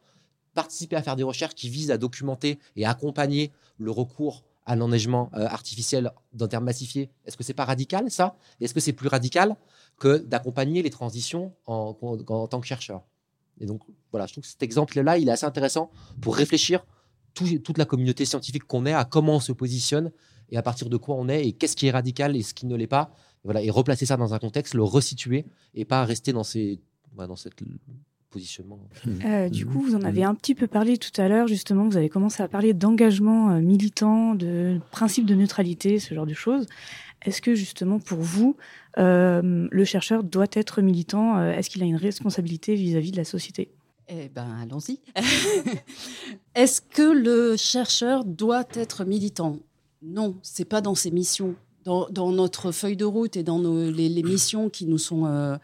[0.54, 5.30] participer à faire des recherches qui visent à documenter et accompagner le recours à l'enneigement
[5.34, 8.36] euh, artificiel d'un terme massifié, est-ce que c'est pas radical ça?
[8.60, 9.56] Est-ce que c'est plus radical
[9.98, 13.02] que d'accompagner les transitions en, tant que chercheur?
[13.60, 13.82] Et donc
[14.12, 16.84] voilà, je trouve que cet exemple-là, il est assez intéressant pour réfléchir
[17.34, 20.12] toute la communauté scientifique qu'on est à comment on se positionne
[20.50, 22.66] et à partir de quoi on est et qu'est-ce qui est radical et ce qui
[22.66, 23.10] ne l'est pas.
[23.44, 26.78] Et, voilà, et replacer ça dans un contexte, le resituer et pas rester dans, ces,
[27.16, 27.62] dans cette
[28.32, 28.80] positionnement.
[29.24, 31.96] Euh, du coup, vous en avez un petit peu parlé tout à l'heure, justement, vous
[31.96, 36.66] avez commencé à parler d'engagement euh, militant, de principe de neutralité, ce genre de choses.
[37.24, 38.56] Est-ce que justement pour vous,
[38.98, 43.70] euh, le chercheur doit être militant Est-ce qu'il a une responsabilité vis-à-vis de la société?
[44.08, 44.98] Eh ben, allons-y.
[46.56, 49.58] Est-ce que le chercheur doit être militant?
[50.02, 54.68] Non, c'est pas dans ses missions dans, notre feuille de route et dans les, missions
[54.70, 55.58] qui nous sont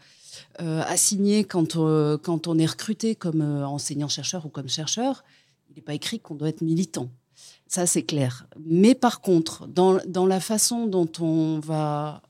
[0.57, 1.75] assignées quand,
[2.21, 5.23] quand on est recruté comme enseignant-chercheur ou comme chercheur,
[5.69, 7.09] il n'est pas écrit qu'on doit être militant.
[7.67, 8.47] Ça, c'est clair.
[8.65, 12.21] Mais par contre, dans, dans, la façon dont on va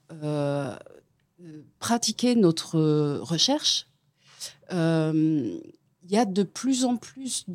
[1.79, 2.77] pratiquer notre
[3.19, 3.87] recherche,
[6.09, 7.45] il y a de plus en plus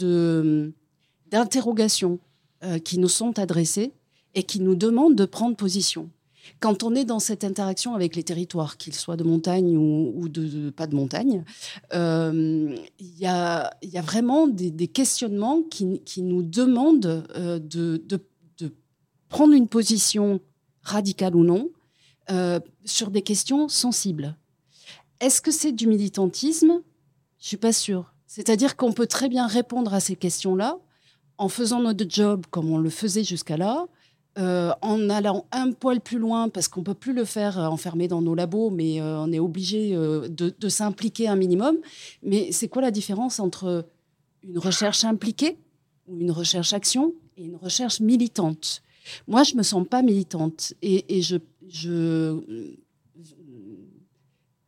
[1.31, 2.19] d'interrogations
[2.63, 3.93] euh, qui nous sont adressées
[4.35, 6.09] et qui nous demandent de prendre position.
[6.61, 10.71] Quand on est dans cette interaction avec les territoires, qu'ils soient de montagne ou, de,
[10.71, 11.45] pas de montagne,
[11.93, 13.71] euh, il y, a,
[14.03, 18.03] vraiment des, questionnements qui, nous demandent euh, de,
[19.29, 20.41] prendre une position
[20.83, 21.71] radicale ou non
[22.85, 24.37] sur des questions sensibles.
[25.21, 26.83] Est-ce que c'est du militantisme?
[27.39, 28.15] Je suis pas sûre.
[28.27, 30.79] C'est-à-dire qu'on peut très bien répondre à ces questions-là
[31.39, 33.87] en faisant notre job comme on le faisait jusqu'à là,
[34.37, 37.67] euh, en allant un poil plus loin, parce qu'on ne peut plus le faire euh,
[37.67, 41.77] enfermé dans nos labos, mais euh, on est obligé de, s'impliquer un minimum.
[42.23, 43.87] Mais c'est quoi la différence entre
[44.43, 45.57] une recherche impliquée
[46.09, 48.83] ou une recherche action et une recherche militante?
[49.29, 52.41] Moi, je ne me sens pas militante et, je,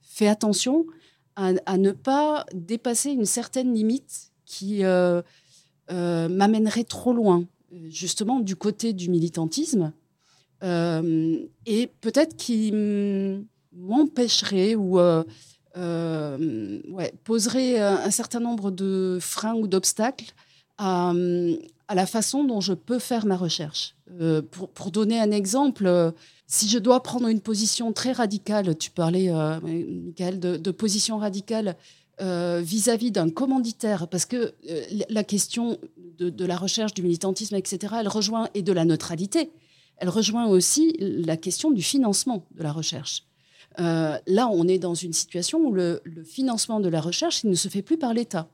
[0.01, 0.87] fais attention
[1.35, 4.83] à, ne pas dépasser une certaine limite qui
[5.91, 7.47] m'amènerait trop loin,
[7.89, 9.93] justement du côté du militantisme,
[10.63, 12.73] euh, et peut-être qui
[13.73, 15.23] m'empêcherait ou euh,
[15.77, 20.33] ouais, poserait un certain nombre de freins ou d'obstacles
[20.79, 21.13] à,
[21.95, 23.95] la façon dont je peux faire ma recherche.
[24.51, 26.13] pour, pour, donner un exemple,
[26.47, 29.31] si je dois prendre une position très radicale, tu parlais,
[29.63, 31.73] Michael, de, position radicale euh,
[32.19, 35.79] vis-à-vis d'un commanditaire, parce que euh, la question
[36.19, 39.51] de, la recherche, du militantisme, etc., elle rejoint, et de la neutralité,
[39.99, 43.25] elle rejoint aussi la question du financement de la recherche.
[43.79, 47.55] Euh, là, on est dans une situation où le, financement de la recherche, il ne
[47.55, 48.49] se fait plus par l'État,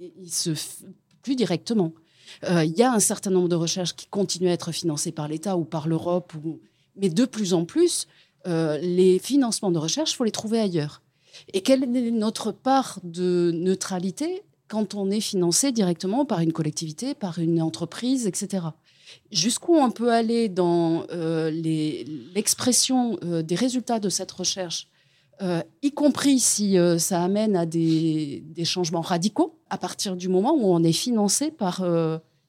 [0.00, 0.86] il se fait
[1.22, 1.92] plus directement.
[2.48, 5.58] Il y a un certain nombre de recherches qui continuent à être financées par l'État
[5.58, 6.32] ou par l'Europe,
[6.96, 8.08] mais de plus en plus,
[8.46, 11.01] les financements de recherche, il faut les trouver ailleurs.
[11.52, 17.14] Et quelle est notre part de neutralité quand on est financé directement par une collectivité,
[17.14, 18.68] par une entreprise, etc.
[19.30, 21.50] Jusqu'où on peut aller dans euh,
[22.34, 24.88] l'expression euh, des résultats de cette recherche,
[25.42, 30.54] euh, y compris si ça amène à des, des, changements radicaux, à partir du moment
[30.54, 31.84] où on est financé par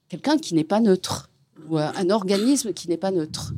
[0.08, 1.30] quelqu'un qui n'est pas neutre,
[1.68, 3.52] ou un organisme qui n'est pas neutre?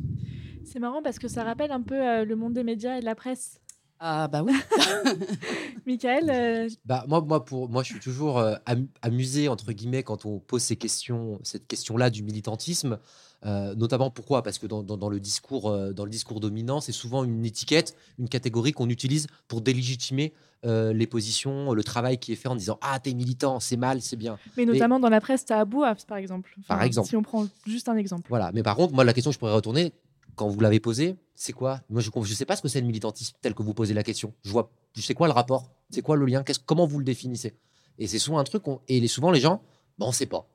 [0.65, 3.15] C'est marrant parce que ça rappelle un peu le monde des médias et de la
[3.15, 3.61] presse.
[3.99, 4.53] Ah bah oui.
[5.85, 8.55] Michael euh, bah, moi, moi, pour, moi, je suis toujours euh,
[9.01, 12.99] amusé, entre guillemets, quand on pose ces questions, cette question-là du militantisme.
[13.45, 14.43] Euh, notamment pourquoi?
[14.43, 18.29] Parce que dans, dans, le discours, dans le discours dominant, c'est souvent une étiquette, une
[18.29, 20.33] catégorie qu'on utilise pour délégitimer
[20.63, 24.17] les positions, le travail qui est fait en disant Ah, t'es militant, c'est mal, c'est
[24.17, 24.37] bien.
[24.57, 26.53] Mais notamment dans la presse, t'as Abou par exemple.
[26.67, 27.07] par exemple.
[27.07, 28.25] Si on prend juste un exemple.
[28.27, 28.51] Voilà.
[28.53, 29.93] Mais par contre, moi, la question que je pourrais retourner,
[30.37, 31.81] quand vous l'avez posée, c'est quoi?
[31.89, 34.03] Moi, je ne sais pas ce que c'est le militantisme tel que vous posez la
[34.03, 34.33] question.
[34.43, 35.69] Je vois, je sais quoi le rapport?
[35.89, 36.43] C'est quoi le lien?
[36.65, 37.55] Comment vous le définissez?
[37.99, 39.61] Et c'est souvent un truc, et souvent les gens,
[39.97, 40.47] bon, on ne sait pas.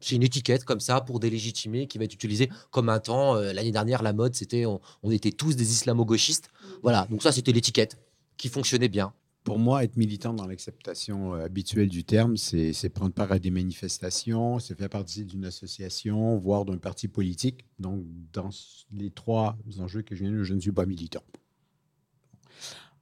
[0.00, 3.34] C'est une étiquette comme ça pour délégitimer qui va être utilisée comme un temps.
[3.34, 6.50] Euh, l'année dernière, la mode, c'était on, était tous des islamo-gauchistes.
[6.82, 7.98] Voilà, donc ça, c'était l'étiquette
[8.36, 9.12] qui fonctionnait bien.
[9.48, 13.50] Pour moi, être militant dans l'acceptation euh, habituelle du terme, c'est prendre part à des
[13.50, 17.64] manifestations, c'est faire partie d'une association, voire d'un parti politique.
[17.78, 18.50] Donc, dans
[18.92, 21.22] les trois enjeux que je viens de je ne suis pas militant.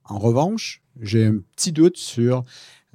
[0.05, 2.45] En revanche, j'ai un petit doute sur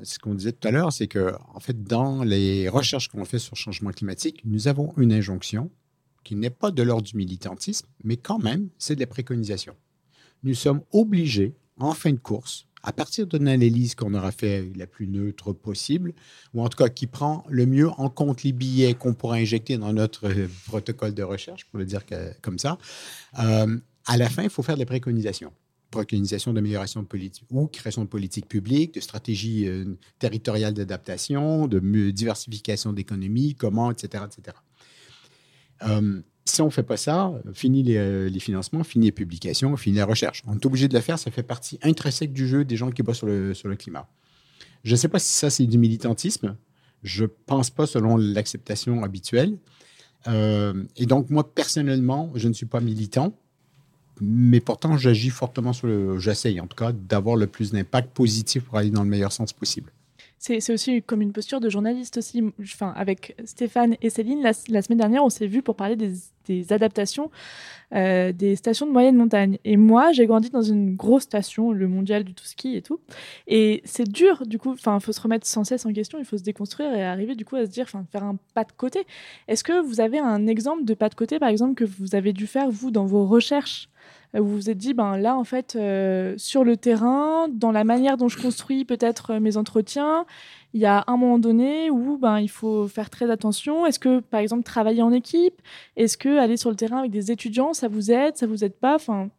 [0.02, 3.38] ce qu'on disait tout à l'heure, c'est que, en fait, dans les recherches qu'on fait
[3.38, 5.70] sur le changement climatique, nous avons une injonction
[6.24, 9.76] qui n'est pas de l'ordre du militantisme, mais quand même, c'est de la préconisation.
[10.44, 14.88] Nous sommes obligés, en fin de course, à partir d'une analyse qu'on aura fait la
[14.88, 16.14] plus neutre possible,
[16.54, 19.78] ou en tout cas qui prend le mieux en compte les billets qu'on pourra injecter
[19.78, 22.02] dans notre euh, protocole de recherche, pour le dire
[22.42, 22.78] comme ça,
[23.40, 25.54] euh, à la fin, il faut faire des préconisations.
[25.92, 29.86] Préconisations d'amélioration de politique ou création de politique publique, de stratégie euh,
[30.20, 31.80] territoriale d'adaptation, de
[32.12, 34.24] diversification d'économie, comment, etc.
[34.26, 34.58] etc
[36.52, 40.06] si on ne fait pas ça, fini euh, les, financements, fini les publications, fini la
[40.06, 40.44] recherche.
[40.48, 43.04] On est obligé de le faire, ça fait partie intrinsèque du jeu des gens qui
[43.04, 44.08] bossent sur le, sur le climat.
[44.84, 46.56] Je ne sais pas si ça, c'est du militantisme.
[47.04, 49.58] Je ne pense pas selon l'acceptation habituelle.
[50.28, 53.36] Euh, et donc, moi, personnellement, je ne suis pas militant,
[54.20, 56.20] mais pourtant, j'agis fortement sur le.
[56.20, 59.52] J'essaye, en tout cas, d'avoir le plus d'impact positif pour aller dans le meilleur sens
[59.54, 59.92] possible.
[60.44, 62.44] C'est aussi comme une posture de journaliste aussi.
[62.60, 67.30] Enfin, avec Stéphane et Céline, la, semaine dernière, on s'est vu pour parler des, adaptations
[67.94, 69.60] euh, des stations de moyenne montagne.
[69.66, 73.00] Et moi, j'ai grandi dans une grosse station, le mondial du tout ski et tout.
[73.46, 76.40] Et c'est dur, du coup, il faut se remettre sans cesse en question, il faut
[76.40, 79.06] se déconstruire et arriver, du coup, à se dire, faire un pas de côté.
[79.48, 82.34] Est-ce que vous avez un exemple de pas de côté, par exemple, que vous avez
[82.34, 83.90] dû faire, vous, dans vos recherches
[84.40, 88.16] vous vous êtes dit, ben là, en fait, euh, sur le terrain, dans la manière
[88.16, 90.26] dont je construis peut-être euh, mes entretiens,
[90.74, 93.86] il y a un moment donné où ben, il faut faire très attention.
[93.86, 95.62] Est-ce que, par exemple, travailler en équipe
[95.98, 98.76] Est-ce que aller sur le terrain avec des étudiants, ça vous aide, ça vous aide
[98.76, 98.96] pas?
[98.96, 99.30] Enfin,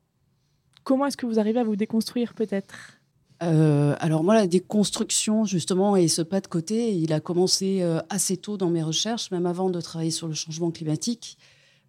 [0.84, 2.98] Comment est-ce que vous arrivez à vous déconstruire peut-être?
[3.44, 8.36] Euh, alors moi, la déconstruction, justement, et ce pas de côté, il a commencé assez
[8.36, 11.38] tôt dans mes recherches, même avant de travailler sur le changement climatique.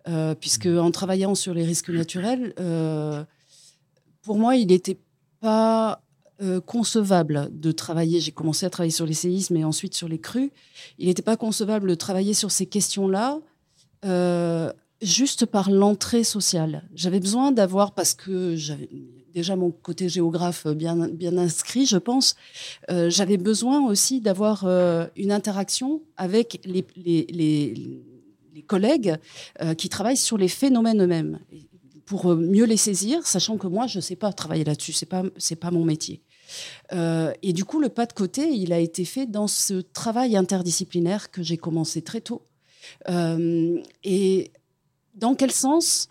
[0.09, 3.23] Euh, puisque en travaillant sur les risques naturels, euh,
[4.21, 4.97] pour moi, il n'était
[5.39, 6.01] pas
[6.41, 8.19] euh, concevable de travailler.
[8.19, 10.51] J'ai commencé à travailler sur les séismes et ensuite sur les crues.
[10.97, 13.39] Il n'était pas concevable de travailler sur ces questions-là
[15.01, 16.83] juste par l'entrée sociale.
[16.93, 18.89] J'avais besoin d'avoir, parce que j'avais
[19.33, 22.35] déjà mon côté géographe bien, bien inscrit, je pense,
[22.89, 24.65] j'avais besoin aussi d'avoir
[25.15, 28.12] une interaction avec les, les les
[28.61, 29.17] collègues
[29.61, 31.39] euh, qui travaillent sur les phénomènes eux-mêmes
[32.05, 35.05] pour euh, mieux les saisir, sachant que moi, je ne sais pas travailler là-dessus, ce
[35.05, 35.23] n'est pas,
[35.59, 36.21] pas mon métier.
[36.91, 40.35] Euh, et du coup, le pas de côté, il a été fait dans ce travail
[40.37, 42.45] interdisciplinaire que j'ai commencé très tôt.
[43.09, 44.51] et
[45.15, 46.07] dans quel sens?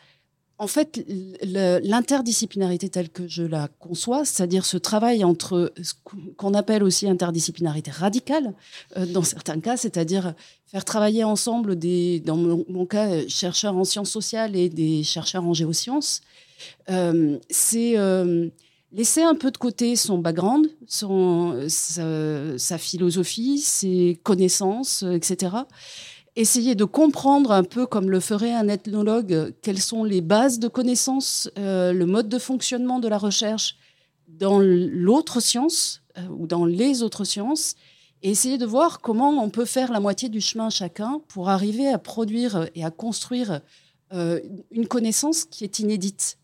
[0.62, 1.04] En fait,
[1.42, 5.92] l'interdisciplinarité telle que je la conçois, c'est-à-dire ce travail entre ce
[6.36, 8.54] qu'on appelle aussi interdisciplinarité radicale,
[8.96, 10.34] euh, dans certains cas, c'est-à-dire
[10.66, 15.52] faire travailler ensemble des, dans mon, cas, chercheurs en sciences sociales et des chercheurs en
[15.52, 16.20] géosciences,
[16.90, 18.48] euh, c'est euh,
[18.92, 25.56] laisser un peu de côté son background, son, sa, sa philosophie, ses connaissances, etc
[26.36, 30.68] essayer de comprendre un peu comme le ferait un ethnologue quelles sont les bases de
[30.68, 33.76] connaissances, euh, le mode de fonctionnement de la recherche
[34.28, 37.74] dans l'autre science euh, ou dans les autres sciences,
[38.22, 41.88] et essayer de voir comment on peut faire la moitié du chemin chacun pour arriver
[41.88, 43.60] à produire et à construire
[44.12, 44.40] euh,
[44.70, 46.38] une connaissance qui est inédite.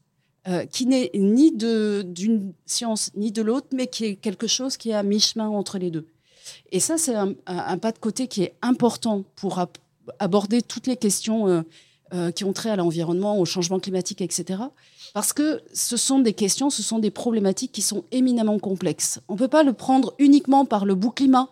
[0.73, 4.95] qui n'est ni d'une science ni de l'autre, mais qui est quelque chose qui est
[4.95, 6.07] à mi-chemin entre les deux.
[6.71, 7.35] Et ça, c'est un,
[7.79, 9.59] pas de côté qui est important pour
[10.19, 11.63] aborder toutes les questions euh,
[12.13, 14.63] euh, qui ont trait à l'environnement, au changement climatique, etc.
[15.15, 19.21] Parce que ce sont des questions, ce sont des problématiques qui sont éminemment complexes.
[19.29, 21.49] On ne peut pas le prendre uniquement par le bout climat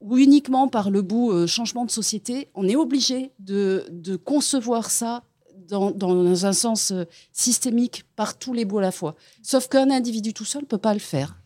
[0.00, 2.48] ou uniquement par le bout euh, changement de société.
[2.54, 3.86] On est obligé de,
[4.24, 5.22] concevoir ça
[5.68, 6.92] dans, dans, un sens
[7.32, 9.14] systémique par tous les bouts à la fois.
[9.42, 11.36] Sauf qu'un individu tout seul ne peut pas le faire.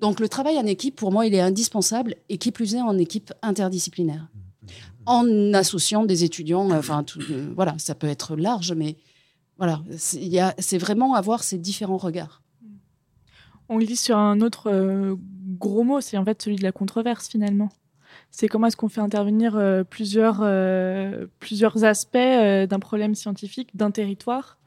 [0.00, 2.98] Donc le travail en équipe, pour moi, il est indispensable, et qui plus est en
[2.98, 4.28] équipe interdisciplinaire.
[5.06, 8.96] En associant des étudiants, enfin, tout, euh, voilà, ça peut être large, mais
[9.58, 12.42] voilà, c'est vraiment avoir ces différents regards.
[13.68, 15.14] On lit sur un autre euh,
[15.58, 17.70] gros mot, c'est en fait celui de la controverse finalement.
[18.30, 20.44] C'est comment est-ce qu'on fait intervenir euh, plusieurs,
[21.38, 24.58] plusieurs aspects d'un problème scientifique, d'un territoire,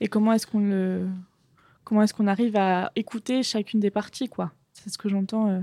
[0.00, 1.06] et comment est-ce qu'on le,
[1.84, 4.52] comment est-ce qu'on arrive à écouter chacune des parties, quoi.
[4.82, 5.48] C'est ce que j'entends.
[5.48, 5.60] Euh.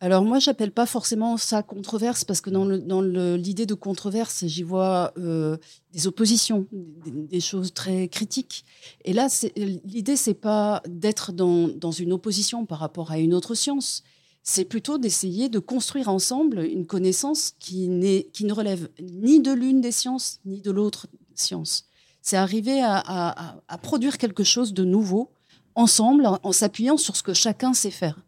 [0.00, 3.00] Alors moi, j'appelle pas forcément ça controverse parce que dans,
[3.36, 5.56] l'idée de controverse, j'y vois euh,
[5.92, 8.66] des oppositions, des, choses très critiques.
[9.06, 14.02] Et là, l'idée, c'est pas d'être dans, une opposition par rapport à une autre science.
[14.42, 19.92] C'est plutôt d'essayer de construire ensemble une connaissance qui, ne relève ni de l'une des
[19.92, 21.86] sciences ni de l'autre science.
[22.20, 25.30] C'est arriver à, produire quelque chose de nouveau
[25.74, 28.25] ensemble en s'appuyant sur ce que chacun sait faire.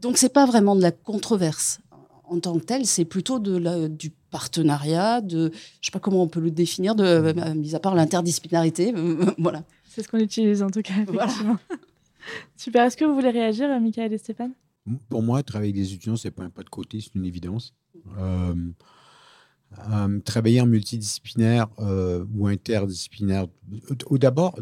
[0.00, 1.80] Donc c'est pas vraiment de la controverse
[2.28, 6.22] en tant que tel, c'est plutôt de la, du partenariat, de je sais pas comment
[6.22, 9.62] on peut le définir, de euh, mis à part l'interdisciplinarité, euh, voilà.
[9.88, 10.94] C'est ce qu'on utilise en tout cas.
[12.56, 12.84] Super.
[12.84, 14.52] Est-ce que vous voulez réagir, Michael et Stéphane?
[15.08, 17.74] Pour moi, travailler avec des étudiants, c'est pas un pas de côté, c'est une évidence.
[18.18, 18.54] Euh,
[19.90, 23.46] euh, travailler en multidisciplinaire euh, ou interdisciplinaire.
[24.06, 24.58] Au, d'abord,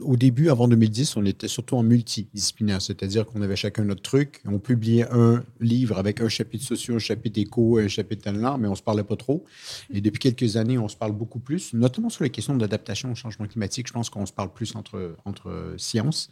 [0.00, 4.42] au début, avant 2010, on était surtout en multidisciplinaire, c'est-à-dire qu'on avait chacun notre truc.
[4.44, 8.68] On publiait un livre avec un chapitre social, un chapitre éco, un chapitre talent, mais
[8.68, 9.44] on se parlait pas trop.
[9.92, 13.14] Et depuis quelques années, on se parle beaucoup plus, notamment sur les questions d'adaptation au
[13.14, 13.88] changement climatique.
[13.88, 16.30] Je pense qu'on se parle plus entre, entre sciences.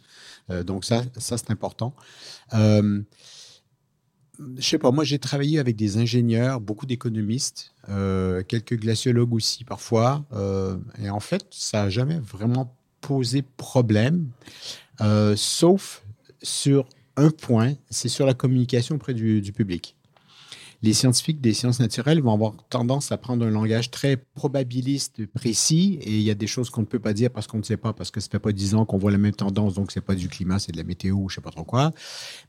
[0.49, 1.95] Euh, donc ça, ça c'est important
[4.39, 9.63] je sais pas, moi j'ai travaillé avec des ingénieurs, beaucoup d'économistes, euh, quelques glaciologues aussi
[9.63, 14.29] parfois, euh, et en fait, ça n'a jamais vraiment posé problème,
[15.01, 16.03] euh, sauf
[16.41, 19.95] sur un point, c'est sur la communication auprès du, public.
[20.83, 25.97] Les scientifiques des sciences naturelles vont avoir tendance à prendre un langage très probabiliste, précis,
[26.01, 27.77] et il y a des choses qu'on ne peut pas dire parce qu'on ne sait
[27.77, 30.01] pas, parce que ça fait pas dix ans qu'on voit la même tendance, donc c'est
[30.01, 31.91] pas du climat, c'est de la météo, je sais pas trop quoi.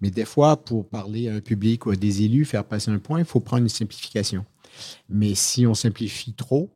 [0.00, 2.98] Mais des fois, pour parler à un public ou à des élus, faire passer un
[2.98, 4.44] point, il faut prendre une simplification.
[5.08, 6.70] Mais si on simplifie trop,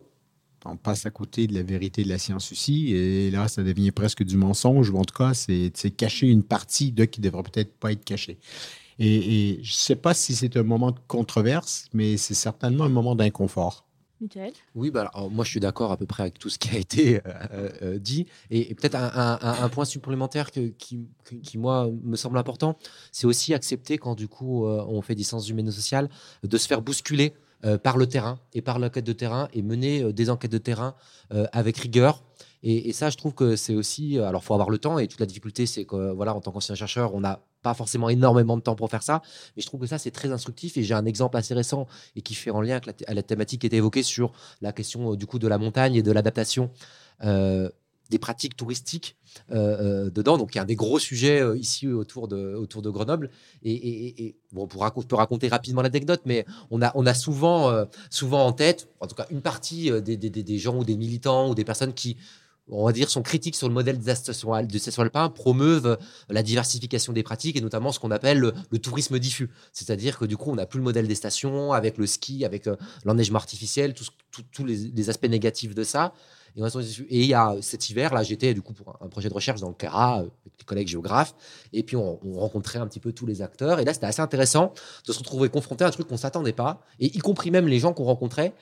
[0.65, 3.91] on passe à côté de la vérité de la science aussi, et là, ça devient
[3.91, 7.73] presque du mensonge, ou en tout cas, c'est cacher une partie de qui devrait peut-être
[7.75, 8.39] pas être cachée.
[8.99, 12.89] Et, je ne sais pas si c'est un moment de controverse, mais c'est certainement un
[12.89, 13.85] moment d'inconfort.
[14.21, 14.53] Michael?
[14.75, 17.21] Oui, bah, moi je suis d'accord à peu près avec tout ce qui a été
[17.25, 18.27] euh, euh, dit.
[18.51, 22.77] Et, peut-être un, point supplémentaire qui, qui, moi, me semble important,
[23.13, 26.09] c'est aussi accepter quand du coup euh, on fait des sciences humaines et sociales,
[26.43, 27.35] de se faire bousculer
[27.83, 30.95] par le terrain et par l'enquête de terrain et mener des enquêtes de terrain
[31.31, 32.23] avec rigueur.
[32.63, 34.17] Et, et, ça, je trouve que c'est aussi.
[34.19, 34.99] Alors, il faut avoir le temps.
[35.01, 38.09] Et toute la difficulté, c'est que, voilà, en tant qu'ancien chercheur, on n'a pas forcément
[38.09, 39.23] énormément de temps pour faire ça,
[39.57, 41.87] mais je trouve que ça c'est très instructif et j'ai un exemple assez récent
[42.17, 45.17] et qui fait en lien avec la, thématique qui était évoquée sur la question euh,
[45.17, 46.71] du coup de la montagne et de l'adaptation
[47.25, 47.69] euh,
[48.11, 49.19] des pratiques touristiques
[49.51, 50.39] euh, dedans.
[50.39, 53.31] Donc il y a un des gros sujets ici autour de, autour de Grenoble
[53.63, 58.53] et, bon, on, peut raconter rapidement l'anecdote, mais on a, on a souvent, souvent en
[58.53, 61.65] tête, en tout cas une partie des, des, des gens ou des militants ou des
[61.65, 62.17] personnes qui
[62.71, 65.99] on va dire, sont critiques sur le modèle des stations, alpins, promeuvent
[66.29, 69.51] la diversification des pratiques et notamment ce qu'on appelle le, tourisme diffus.
[69.73, 72.67] C'est-à-dire que du coup, on n'a plus le modèle des stations avec le ski, avec
[72.67, 73.95] euh, l'enneigement artificiel,
[74.53, 76.13] tous les, aspects négatifs de ça.
[76.57, 79.61] Et, il y a cet hiver, là, j'étais du coup pour un projet de recherche
[79.61, 81.35] dans le Cara, euh, avec des collègues géographes,
[81.73, 83.81] et puis on, on, rencontrait un petit peu tous les acteurs.
[83.81, 84.73] Et là, c'était assez intéressant
[85.07, 87.79] de se retrouver confronté à un truc qu'on s'attendait pas, et y compris même les
[87.79, 88.55] gens qu'on rencontrait,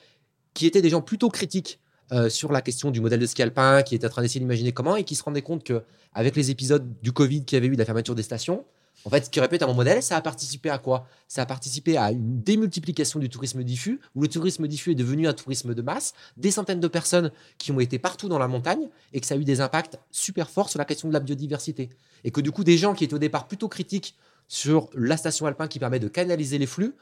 [0.53, 1.79] qui étaient des gens plutôt critiques
[2.11, 4.71] euh, sur la question du modèle de ski alpin, qui était en train d'essayer d'imaginer
[4.71, 5.83] comment, et qui se rendait compte que
[6.13, 8.63] avec les épisodes du Covid qui avait eu de la fermeture des stations,
[9.05, 11.07] en fait, ce qui répète à mon modèle, ça a participé à quoi?
[11.27, 15.27] Ça a participé à une démultiplication du tourisme diffus, où le tourisme diffus est devenu
[15.27, 18.89] un tourisme de masse, des centaines de personnes qui ont été partout dans la montagne,
[19.13, 21.89] et que ça a eu des impacts super forts sur la question de la biodiversité.
[22.23, 24.15] Et que du coup, des gens qui étaient au départ plutôt critiques
[24.47, 26.93] sur la station alpin qui permet de canaliser les flux,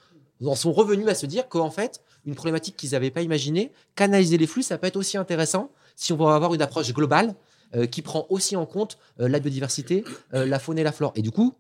[0.44, 4.38] en sont revenus à se dire qu'en fait, une problématique qu'ils n'avaient pas imaginée, canaliser
[4.38, 7.36] les flux, ça peut être aussi intéressant si on va avoir une approche globale
[7.76, 11.14] euh, qui prend aussi en compte euh, la biodiversité, euh, la faune et la flore.
[11.16, 11.54] Et du coup,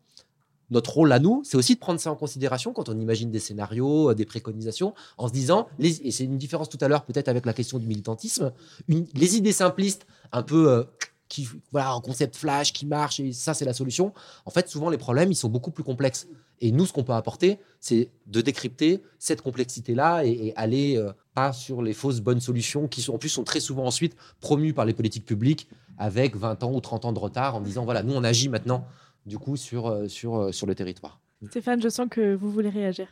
[0.72, 3.40] notre rôle à nous, c'est aussi de prendre ça en considération quand on imagine des
[3.40, 7.46] scénarios, des préconisations, en se disant, et c'est une différence tout à l'heure peut-être avec
[7.46, 8.52] la question du militantisme,
[8.88, 10.88] les idées simplistes, un peu
[11.28, 14.14] qui, voilà, un concept flash qui marche et ça c'est la solution.
[14.46, 16.28] En fait, souvent les problèmes ils sont beaucoup plus complexes.
[16.62, 21.52] Et nous, ce qu'on peut apporter, c'est de décrypter cette complexité-là et, aller euh, pas
[21.52, 24.86] sur les fausses bonnes solutions qui sont, en plus sont très souvent ensuite promues par
[24.86, 25.68] les politiques publiques
[25.98, 28.86] avec 20 ans ou 30 ans de retard en disant voilà, nous on agit maintenant
[29.26, 31.20] du coup sur, euh, sur, euh, sur le territoire.
[31.50, 33.08] Stéphane, je sens que vous voulez réagir.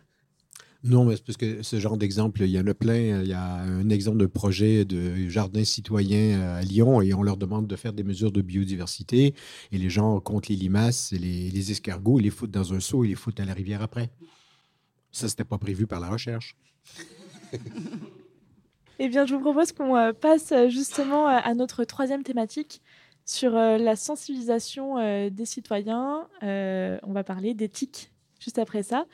[0.84, 3.22] Non, mais parce que ce genre d'exemple, il y en a plein.
[3.22, 7.38] Il y a un exemple de projet de jardin citoyen à Lyon et on leur
[7.38, 9.34] demande de faire des mesures de biodiversité
[9.72, 13.06] et les gens comptent les limaces et les, escargots, ils les foutent dans un seau
[13.06, 14.10] et les foutent à la rivière après.
[15.14, 16.58] Ça, c'était pas prévu par la recherche.
[19.00, 22.82] eh bien, je vous propose qu'on euh, passe euh, justement euh, à notre troisième thématique
[23.26, 24.98] sur la sensibilisation
[25.30, 26.28] des citoyens.
[26.42, 29.06] On va parler d'éthique juste après ça.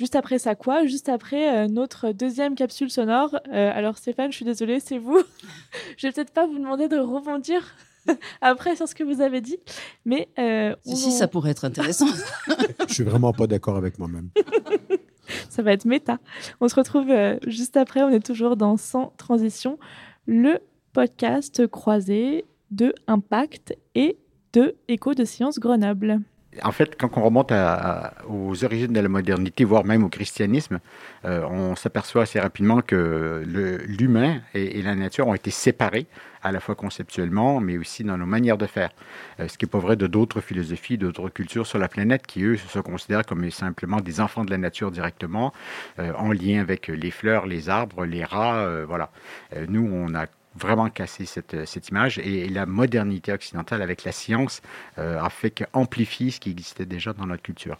[0.00, 0.86] Juste après ça, quoi?
[0.86, 3.38] Juste après euh, notre deuxième capsule sonore.
[3.52, 5.20] Euh, alors Stéphane, je suis désolée, c'est vous.
[5.98, 7.76] je vais peut-être pas vous demander de rebondir
[8.40, 9.58] après sur ce que vous avez dit,
[10.06, 12.06] mais euh, si, ça pourrait être intéressant.
[12.88, 14.30] je suis vraiment pas d'accord avec moi-même.
[15.50, 16.18] ça va être méta.
[16.62, 17.12] On se retrouve
[17.46, 18.02] juste après.
[18.02, 19.78] On est toujours dans Sans transition,
[20.24, 20.60] le
[20.94, 24.16] podcast croisé de Impact et
[24.54, 26.22] de Écho de Sciences Grenoble
[26.62, 27.52] en fait, quand on remonte
[28.28, 30.80] aux origines de la modernité, voire même au christianisme,
[31.24, 33.42] euh, on s'aperçoit assez rapidement que
[33.86, 36.06] l'humain et, la nature ont été séparés,
[36.42, 38.90] à la fois conceptuellement, mais aussi dans nos manières de faire.
[39.38, 42.42] Euh, ce qui n'est pas vrai de d'autres philosophies, d'autres cultures sur la planète qui,
[42.42, 45.52] eux, se considèrent comme simplement des enfants de la nature directement,
[46.00, 48.84] euh, en lien avec les fleurs, les arbres, les rats.
[48.86, 49.10] voilà.
[49.68, 50.26] nous, on a
[50.60, 52.18] vraiment cassé cette, cette image.
[52.18, 54.60] Et, la modernité occidentale avec la science
[54.98, 57.78] euh, a fait qu'amplifier ce qui existait déjà dans notre culture.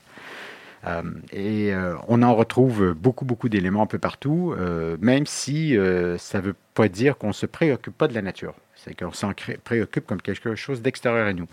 [0.86, 1.02] Euh,
[1.32, 4.54] et euh, on en retrouve beaucoup, beaucoup d'éléments un peu partout,
[5.00, 5.76] même si
[6.18, 8.54] ça ne veut pas dire qu'on ne se préoccupe pas de la nature.
[8.76, 9.32] C'est qu'on s'en
[9.64, 11.46] préoccupe comme quelque chose d'extérieur à nous.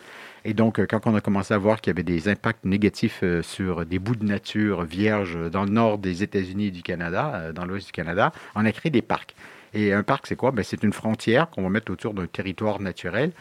[0.45, 3.85] Et donc, quand on a commencé à voir qu'il y avait des impacts négatifs sur
[3.85, 7.87] des bouts de nature vierges dans le nord des États-Unis et du Canada, dans l'ouest
[7.87, 9.35] du Canada, on a créé des parcs.
[9.73, 10.51] Et un parc, c'est quoi?
[10.51, 13.31] Ben, C'est une frontière qu'on va mettre autour d'un territoire naturel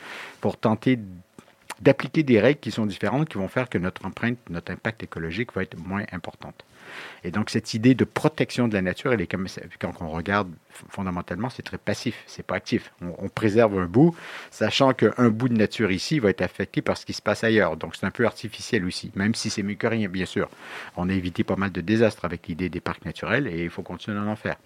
[0.41, 0.99] pour tenter
[1.81, 5.53] d'appliquer des règles qui sont différentes, qui vont faire que notre empreinte, notre impact écologique
[5.53, 6.65] va être moins importante.
[7.25, 9.47] Et donc cette idée de protection de la nature, elle est comme
[9.79, 10.49] quand on regarde
[10.89, 12.93] fondamentalement, c'est très passif, c'est pas actif.
[13.01, 14.15] On, préserve un bout,
[14.51, 17.77] sachant qu'un bout de nature ici va être affecté par ce qui se passe ailleurs.
[17.77, 20.49] Donc c'est un peu artificiel aussi, même si c'est mieux que rien, bien sûr.
[20.97, 23.83] On a évité pas mal de désastres avec l'idée des parcs naturels et il faut
[23.83, 24.57] continuer à en faire.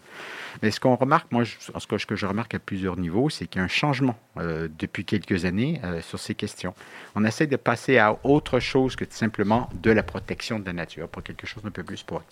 [0.63, 3.63] Mais ce qu'on remarque, moi, ce que je remarque à plusieurs niveaux, c'est qu'il y
[3.63, 6.75] a un changement euh, depuis quelques années euh, sur ces questions.
[7.15, 11.09] On essaie de passer à autre chose que simplement de la protection de la nature
[11.09, 12.23] pour quelque chose d'un peu plus pour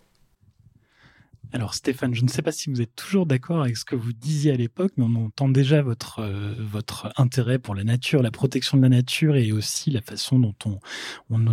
[1.53, 4.13] alors Stéphane, je ne sais pas si vous êtes toujours d'accord avec ce que vous
[4.13, 6.55] disiez à l'époque, mais on entend déjà votre, euh,
[7.17, 10.79] intérêt pour la nature, la protection de la nature et aussi la façon dont on,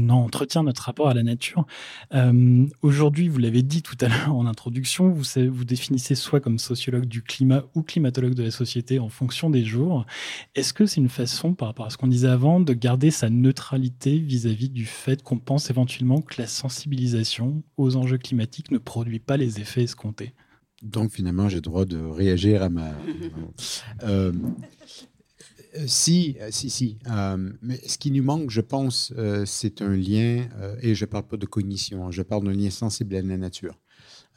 [0.10, 1.66] entretient notre rapport à la nature.
[2.14, 6.60] Euh, aujourd'hui, vous l'avez dit tout à l'heure en introduction, vous, vous définissez soit comme
[6.60, 10.06] sociologue du climat ou climatologue de la société en fonction des jours.
[10.56, 13.30] Est-ce que c'est une façon, par rapport à ce qu'on disait avant, de garder sa
[13.30, 18.78] neutralité vis-à-vis -vis du fait qu'on pense éventuellement que la sensibilisation aux enjeux climatiques ne
[18.78, 20.34] produit pas les effets escompté.
[20.84, 22.94] Donc finalement, j'ai le droit de réagir à ma...
[24.04, 26.98] Euh, si, si, si.
[27.08, 30.48] Euh, mais ce qui nous manque, je pense, euh, c'est un lien,
[30.82, 33.38] et je ne parle pas de cognition, hein, je parle d'un lien sensible à la
[33.38, 33.78] nature.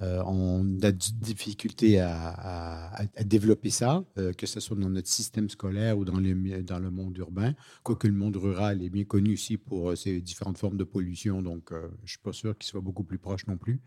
[0.01, 4.05] on a des difficultés à, développer ça,
[4.37, 8.07] que ce soit dans notre système scolaire ou dans le, dans le monde urbain, quoique
[8.09, 11.77] le monde rural est bien connu aussi pour ses différentes formes de pollution, donc je
[11.77, 13.81] ne suis pas sûr qu'il soit beaucoup plus proche non plus.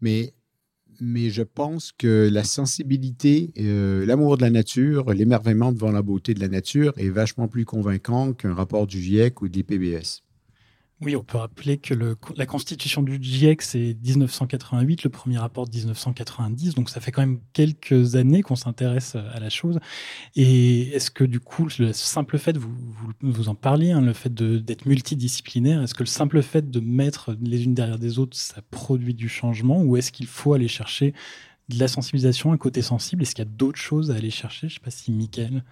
[0.00, 0.34] Mais,
[1.00, 6.34] mais je pense que la sensibilité, euh, l'amour de la nature, l'émerveillement devant la beauté
[6.34, 10.22] de la nature est vachement plus convaincant qu'un rapport du GIEC ou de l'IPBS.
[11.02, 11.94] Oui, on peut rappeler que
[12.36, 17.22] la constitution du GIEC, c'est 1988, le premier rapport de 1990, donc ça fait quand
[17.22, 19.78] même quelques années qu'on s'intéresse à la chose.
[20.36, 22.70] Et est-ce que du coup, le simple fait, vous,
[23.22, 27.34] vous, en parliez, hein, le fait d'être multidisciplinaire, est-ce que le simple fait de mettre
[27.40, 31.14] les unes derrière des autres, ça produit du changement, ou est-ce qu'il faut aller chercher
[31.70, 33.22] de la sensibilisation, un côté sensible?
[33.22, 34.68] Est-ce qu'il y a d'autres choses à aller chercher?
[34.68, 35.64] Je ne sais pas si Mickaël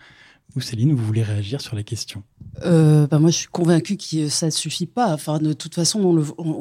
[0.57, 2.22] ou Céline, vous voulez réagir sur la question?
[2.64, 5.16] Euh, bah Moi, je suis convaincue que ça ne suffit pas.
[5.40, 6.12] De toute façon, on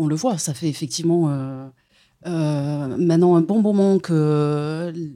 [0.08, 0.38] le, voit.
[0.38, 1.68] Ça fait effectivement euh,
[2.26, 5.14] euh, maintenant un bon moment que les,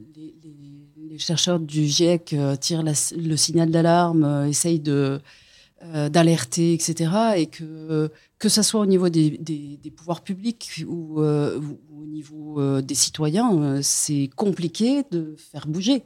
[1.18, 7.10] chercheurs du GIEC tirent le signal d'alarme, essayent d'alerter, etc.
[7.36, 9.38] Et que, que ce soit au niveau des,
[9.94, 16.02] pouvoirs publics ou au niveau des citoyens, c'est compliqué de faire bouger.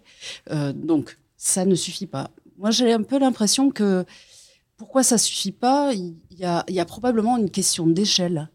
[0.74, 4.04] donc, ça ne suffit pas moi, j'ai un peu l'impression que
[4.76, 8.48] pourquoi ça suffit pas Il y a, probablement une question d'échelle.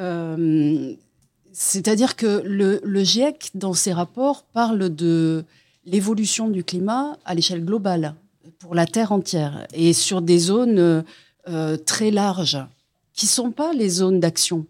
[0.00, 0.94] Euh,
[1.52, 5.44] c'est-à-dire que le, GIEC, dans ses rapports, parle de
[5.84, 8.14] l'évolution du climat à l'échelle globale,
[8.58, 11.04] pour la Terre entière, et sur des zones
[11.48, 12.58] euh, très larges,
[13.12, 14.66] qui sont pas les zones d'action,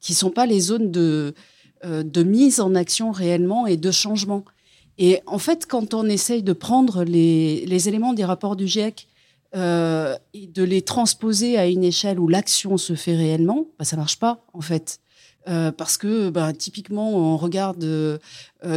[0.00, 1.34] qui sont pas les zones de,
[1.84, 4.44] euh, de mise en action réellement et de changement.
[5.02, 9.08] Et en fait, quand on essaye de prendre les, éléments des rapports du GIEC
[9.56, 13.96] euh, et de les transposer à une échelle où l'action se fait réellement, bah, ça
[13.96, 15.00] marche pas en fait.
[15.48, 18.18] Euh, parce que bah, typiquement, on regarde euh,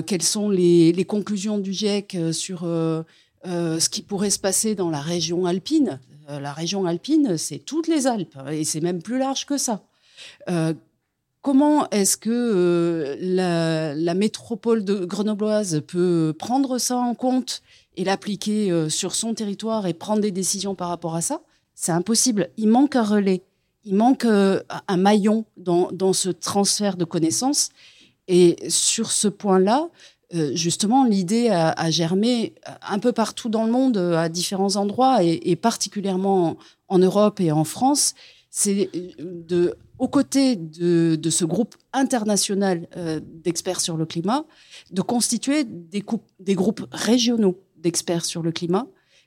[0.07, 5.01] quelles sont les, les, conclusions du GIEC sur ce qui pourrait se passer dans la
[5.01, 5.99] région alpine.
[6.29, 9.83] la région alpine, c'est toutes les Alpes et c'est même plus large que ça.
[11.43, 17.61] Comment est-ce que euh, la, métropole de grenobloise peut prendre ça en compte
[17.97, 21.41] et l'appliquer euh, sur son territoire et prendre des décisions par rapport à ça?
[21.75, 22.49] C'est impossible.
[22.55, 23.41] Il manque un relais,
[23.83, 27.71] il manque euh, un maillon dans, ce transfert de connaissances.
[28.29, 29.89] Et sur ce point-là,
[30.53, 32.55] justement, l'idée a, germé
[32.87, 36.55] un peu partout dans le monde, à différents endroits, et, particulièrement
[36.87, 38.15] en Europe et en France.
[38.55, 44.45] C'est de aux côtés de, ce groupe international euh, d'experts sur le climat,
[44.91, 46.01] de constituer des,
[46.53, 48.85] groupes régionaux d'experts sur le climat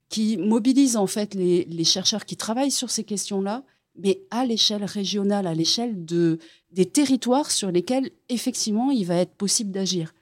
[0.08, 3.64] qui mobilisent en fait les, chercheurs qui travaillent sur ces questions-là,
[3.98, 6.38] mais à l'échelle régionale, à l'échelle de,
[6.70, 10.14] des territoires sur lesquels effectivement il va être possible d'agir.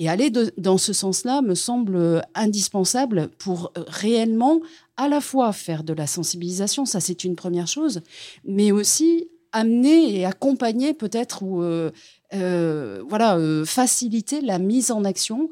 [0.00, 4.60] Et aller dans ce sens-là me semble indispensable pour euh, réellement
[4.96, 8.00] à la fois faire de la sensibilisation, ça c'est une première chose,
[8.44, 11.90] mais aussi amener et accompagner peut-être ou euh,
[12.34, 15.50] euh, voilà euh, faciliter la mise en action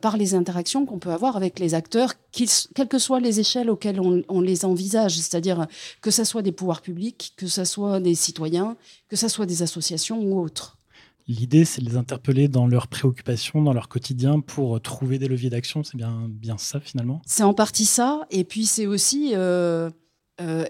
[0.00, 3.98] par les interactions qu'on peut avoir avec les acteurs, quelles que soient les échelles auxquelles
[4.00, 5.66] on, les envisage, c'est-à-dire
[6.00, 8.76] que ce soit des pouvoirs publics, que ce soit des citoyens,
[9.08, 10.78] que ce soit des associations ou autres.
[11.30, 15.48] L'idée, c'est de les interpeller dans leurs préoccupations, dans leur quotidien, pour trouver des leviers
[15.48, 15.84] d'action.
[15.84, 18.26] C'est bien, bien ça, finalement C'est en partie ça.
[18.30, 19.90] Et puis, c'est aussi euh,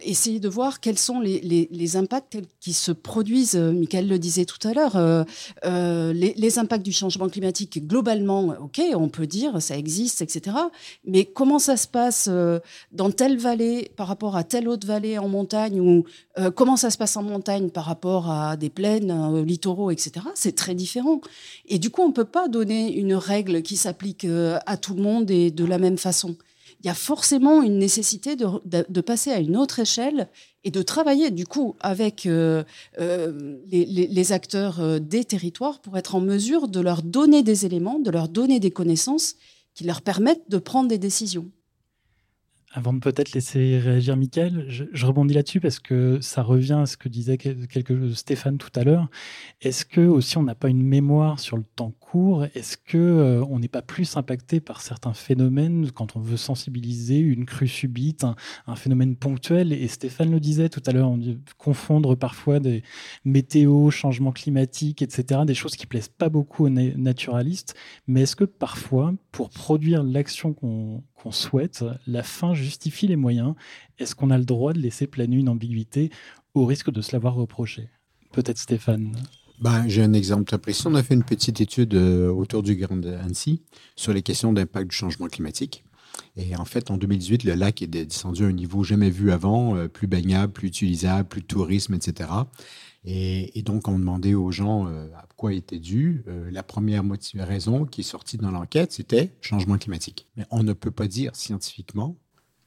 [0.03, 3.57] essayer de voir quels sont les, impacts qui se produisent.
[3.57, 8.55] Euh, Michael le disait tout à l'heure, euh, les, les, impacts du changement climatique, globalement,
[8.61, 10.57] ok, on peut dire ça existe, etc.
[11.05, 12.29] Mais comment ça se passe
[12.93, 16.05] dans telle vallée par rapport à telle autre vallée en montagne, ou
[16.55, 20.27] comment ça se passe en montagne par rapport à des plaines, littoraux, etc.
[20.35, 21.21] C'est très différent.
[21.67, 24.27] Et du coup, on ne peut pas donner une règle qui s'applique
[24.67, 26.37] à tout le monde et de la même façon
[26.83, 30.29] il y a forcément une nécessité de, passer à une autre échelle
[30.65, 32.65] et de travailler du coup avec euh,
[32.99, 37.99] euh, les, acteurs euh, des territoires pour être en mesure de leur donner des éléments,
[37.99, 39.37] de leur donner des connaissances
[39.75, 41.51] qui leur permettent de prendre des décisions.
[42.73, 46.97] Avant de peut-être laisser réagir Michael, je, rebondis là-dessus parce que ça revient à ce
[46.97, 49.09] que disait quelque, Stéphane tout à l'heure.
[49.61, 51.93] Est-ce que aussi on n'a pas une mémoire sur le temps
[52.55, 57.19] Est-ce que euh, on n'est pas plus impacté par certains phénomènes quand on veut sensibiliser
[57.19, 58.25] une crue subite,
[58.67, 59.73] un, phénomène ponctuel?
[59.73, 62.83] Et Stéphane le disait tout à l'heure, on dit confondre parfois des
[63.25, 67.75] météos, changements climatiques, etc., des choses qui plaisent pas beaucoup aux naturalistes.
[68.09, 73.55] Mais est-ce que parfois, pour produire l'action qu'on souhaite, la fin justifie les moyens?
[73.99, 76.11] Est-ce qu'on a le droit de laisser planer une ambiguïté
[76.55, 77.89] au risque de se l'avoir reproché?
[78.33, 79.13] Peut-être Stéphane.
[79.61, 80.87] Ben, J'ai un exemple très précis.
[80.87, 83.61] On a fait une petite étude euh, autour du Grand Annecy
[83.95, 85.85] sur les questions d'impact du changement climatique.
[86.37, 89.77] Et en fait, en 2018, le lac est descendu à un niveau jamais vu avant,
[89.77, 92.31] euh, plus baignable, plus utilisable, plus de tourisme, etc.
[93.05, 96.25] Et, donc, on demandait aux gens euh, à quoi était dû.
[96.51, 97.05] La première
[97.35, 100.27] raison qui est sortie dans l'enquête, c'était changement climatique.
[100.37, 102.17] Mais on ne peut pas dire scientifiquement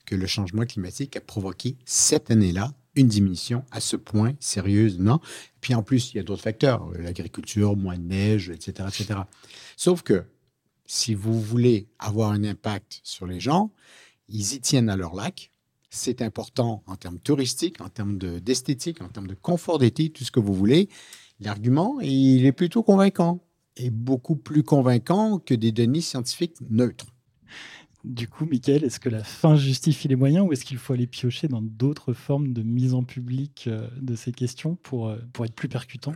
[0.06, 5.20] que le changement climatique a provoqué cette année-là une diminution à ce point sérieuse, non.
[5.62, 9.20] Puis en plus, il y a d'autres facteurs, l'agriculture, moins de neige, etc., etc.
[9.78, 10.26] Sauf que
[10.86, 13.72] si vous voulez avoir un impact sur les gens,
[14.30, 15.52] ils y tiennent à leur lac,
[15.90, 20.32] c'est important en termes touristiques, en termes d'esthétique, en termes de confort d'été, tout ce
[20.32, 20.90] que vous voulez.
[21.40, 23.44] L'argument, il est plutôt convaincant
[23.76, 27.08] et beaucoup plus convaincant que des données scientifiques neutres.
[28.04, 31.08] Du coup, Michael, est-ce que la fin justifie les moyens ou est-ce qu'il faut aller
[31.08, 35.46] piocher dans d'autres formes de mise en public euh, de ces questions pour, euh, pour
[35.46, 36.14] être plus percutant?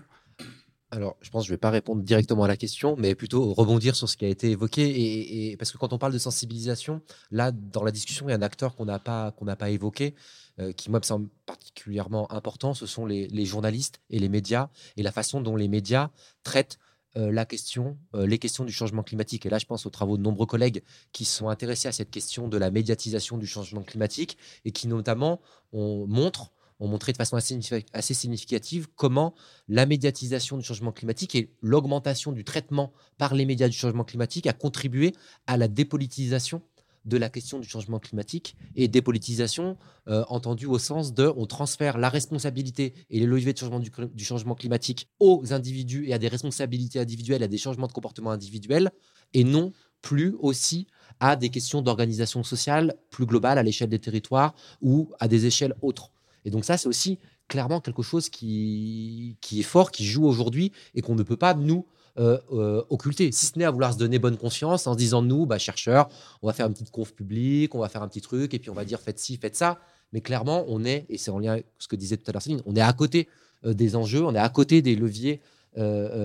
[0.91, 3.53] Alors, je pense que je ne vais pas répondre directement à la question, mais plutôt
[3.53, 5.49] rebondir sur ce qui a été évoqué.
[5.51, 8.37] Et, parce que quand on parle de sensibilisation, là, dans la discussion, il y a
[8.37, 10.15] un acteur qu'on n'a pas, pas évoqué,
[10.59, 12.73] euh, qui, moi, me semble particulièrement important.
[12.73, 16.09] Ce sont les, journalistes et les médias, et la façon dont les médias
[16.43, 16.79] traitent
[17.17, 19.45] euh, la question, euh, les questions du changement climatique.
[19.45, 22.47] Et là, je pense aux travaux de nombreux collègues qui sont intéressés à cette question
[22.47, 25.41] de la médiatisation du changement climatique et qui, notamment,
[25.73, 29.33] ont montré de façon assez significative comment
[29.67, 34.45] la médiatisation du changement climatique et l'augmentation du traitement par les médias du changement climatique
[34.45, 35.15] a contribué
[35.47, 36.61] à la dépolitisation
[37.07, 39.77] de la question du changement climatique et dépolitisation
[40.07, 43.91] euh, entendue au sens de on transfère la responsabilité et les leviers de changement du,
[44.13, 48.31] du, changement climatique aux individus et à des responsabilités individuelles, à des changements de comportement
[48.31, 48.91] individuels
[49.33, 50.87] et non plus aussi
[51.19, 55.73] à des questions d'organisation sociale plus globales à l'échelle des territoires ou à des échelles
[55.81, 56.11] autres.
[56.45, 60.71] Et donc ça, c'est aussi clairement quelque chose qui, qui est fort, qui joue aujourd'hui
[60.93, 61.85] et qu'on ne peut pas, nous,
[62.19, 65.21] euh, euh, occulter, si ce n'est à vouloir se donner bonne conscience en se disant,
[65.21, 66.09] nous, bah, chercheurs,
[66.41, 68.71] on va faire une petite conf publique, on va faire un petit truc, et puis
[68.71, 69.79] on va dire, faites ci, faites ça.
[70.13, 72.41] Mais clairement, on est, et c'est en lien avec ce que disait tout à l'heure
[72.41, 73.27] Céline, on est à côté
[73.65, 75.41] euh, des enjeux, on est à côté des leviers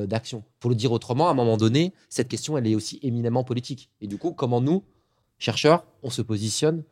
[0.07, 0.45] d'action.
[0.61, 3.91] Pour le dire autrement, à un moment donné, cette question, elle est aussi éminemment politique.
[4.01, 4.83] Et du coup, comment nous,
[5.39, 6.85] chercheurs, on se positionne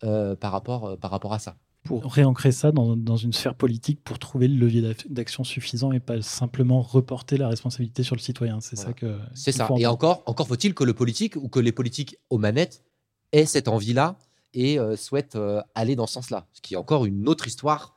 [0.00, 1.54] par, rapport, par rapport à ça?
[1.88, 6.20] Pour réancrer ça dans, une sphère politique pour trouver le levier d'action suffisant et pas
[6.20, 8.60] simplement reporter la responsabilité sur le citoyen.
[8.60, 9.18] C'est ça que.
[9.34, 9.68] C'est ça.
[9.78, 12.84] Et encore, encore faut-il que le politique ou que les politiques aux manettes
[13.32, 14.18] aient cette envie-là
[14.52, 16.46] et euh, souhaitent euh, aller dans ce sens-là.
[16.52, 17.94] Ce qui est encore une autre histoire,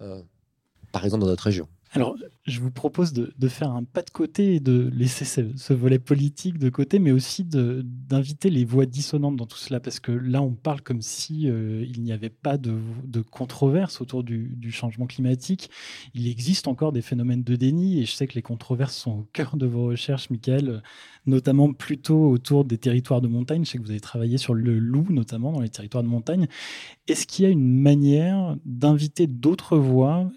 [0.00, 0.22] euh,
[0.90, 1.68] par exemple dans notre région.
[1.94, 6.00] Alors, je vous propose de, faire un pas de côté et de laisser ce, volet
[6.00, 10.42] politique de côté, mais aussi d'inviter les voix dissonantes dans tout cela, parce que là,
[10.42, 12.74] on parle comme si euh, il n'y avait pas de,
[13.30, 15.70] controverse autour du, changement climatique.
[16.14, 19.28] Il existe encore des phénomènes de déni, et je sais que les controverses sont au
[19.32, 20.82] cœur de vos recherches, Michael,
[21.26, 23.64] notamment plutôt autour des territoires de montagne.
[23.64, 26.48] Je sais que vous avez travaillé sur le loup, notamment dans les territoires de montagne.
[27.06, 30.28] Est-ce qu'il y a une manière d'inviter d'autres voix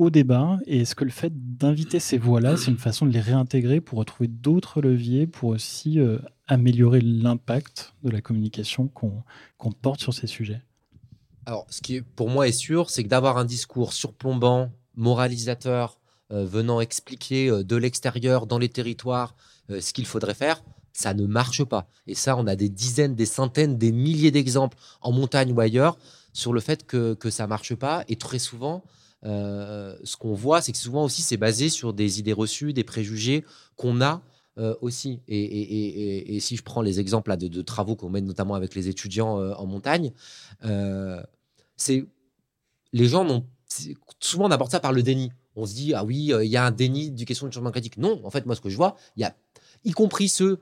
[0.00, 3.20] au débat Et est-ce que le fait d'inviter ces voix-là, c'est une façon de les
[3.20, 10.00] réintégrer pour retrouver d'autres leviers pour aussi euh, améliorer l'impact de la communication qu'on porte
[10.00, 10.62] sur ces sujets?
[11.44, 15.98] Alors, ce qui pour moi est sûr, c'est que d'avoir un discours surplombant, moralisateur,
[16.32, 19.34] euh, venant expliquer euh, de l'extérieur, dans les territoires,
[19.68, 21.86] ce qu'il faudrait faire, ça ne marche pas.
[22.08, 25.96] Et ça, on a des dizaines, des centaines, des milliers d'exemples en montagne ou ailleurs
[26.32, 28.02] sur le fait que, que ça marche pas.
[28.08, 28.82] Et très souvent,
[29.24, 32.84] euh, ce qu'on voit, c'est que souvent aussi, c'est basé sur des idées reçues, des
[32.84, 33.44] préjugés
[33.76, 34.22] qu'on a
[34.58, 35.20] euh, aussi.
[35.28, 39.52] Et, si je prends les exemples de, travaux qu'on mène notamment avec les étudiants euh,
[39.54, 40.12] en montagne,
[41.76, 42.04] c'est
[42.92, 43.46] les gens n'ont
[44.18, 45.30] souvent on aborde ça par le déni.
[45.54, 47.98] On se dit ah oui, il y a un déni du question du changement climatique.
[47.98, 49.34] Non, en fait, moi ce que je vois, y a
[49.84, 50.58] y compris ceux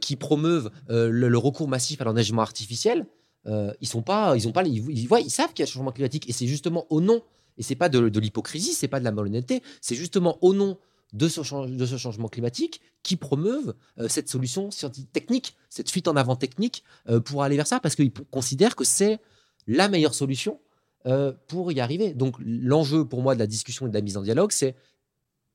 [0.00, 3.06] qui promeuvent le, le, recours massif à l'enneigement artificiel.
[3.46, 5.92] ils sont pas, ils ont pas, ils, voient, ils savent qu'il y a un changement
[5.92, 7.22] climatique et c'est justement au nom
[7.60, 10.78] et c'est pas de, de l'hypocrisie, c'est pas de la malhonnêteté, c'est justement au nom
[11.12, 16.36] de ce, changement climatique qui promeuvent euh, cette solution scientifique technique, cette fuite en avant
[16.36, 19.18] technique euh, pour aller vers ça, parce qu'ils considèrent que c'est
[19.66, 20.58] la meilleure solution
[21.06, 22.14] euh, pour y arriver.
[22.14, 24.74] Donc l'enjeu pour moi de la discussion et de la mise en dialogue, c'est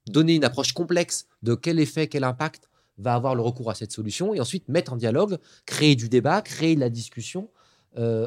[0.07, 3.91] donner une approche complexe de quel effet, quel impact va avoir le recours à cette
[3.91, 7.49] solution, et ensuite mettre en dialogue, créer du débat, créer de la discussion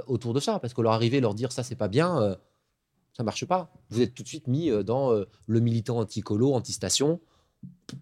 [0.06, 2.38] autour de ça, parce que leur arriver, leur dire ça c'est pas bien
[3.18, 3.72] ça marche pas.
[3.90, 7.20] Vous êtes tout de suite mis euh, dans euh, le militant anti-colo, anti-station.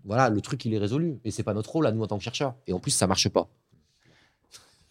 [0.04, 1.18] Voilà, le truc, il est résolu.
[1.24, 2.54] Et c'est pas notre rôle à nous en tant que chercheurs.
[2.66, 3.48] Et en plus, ça marche pas.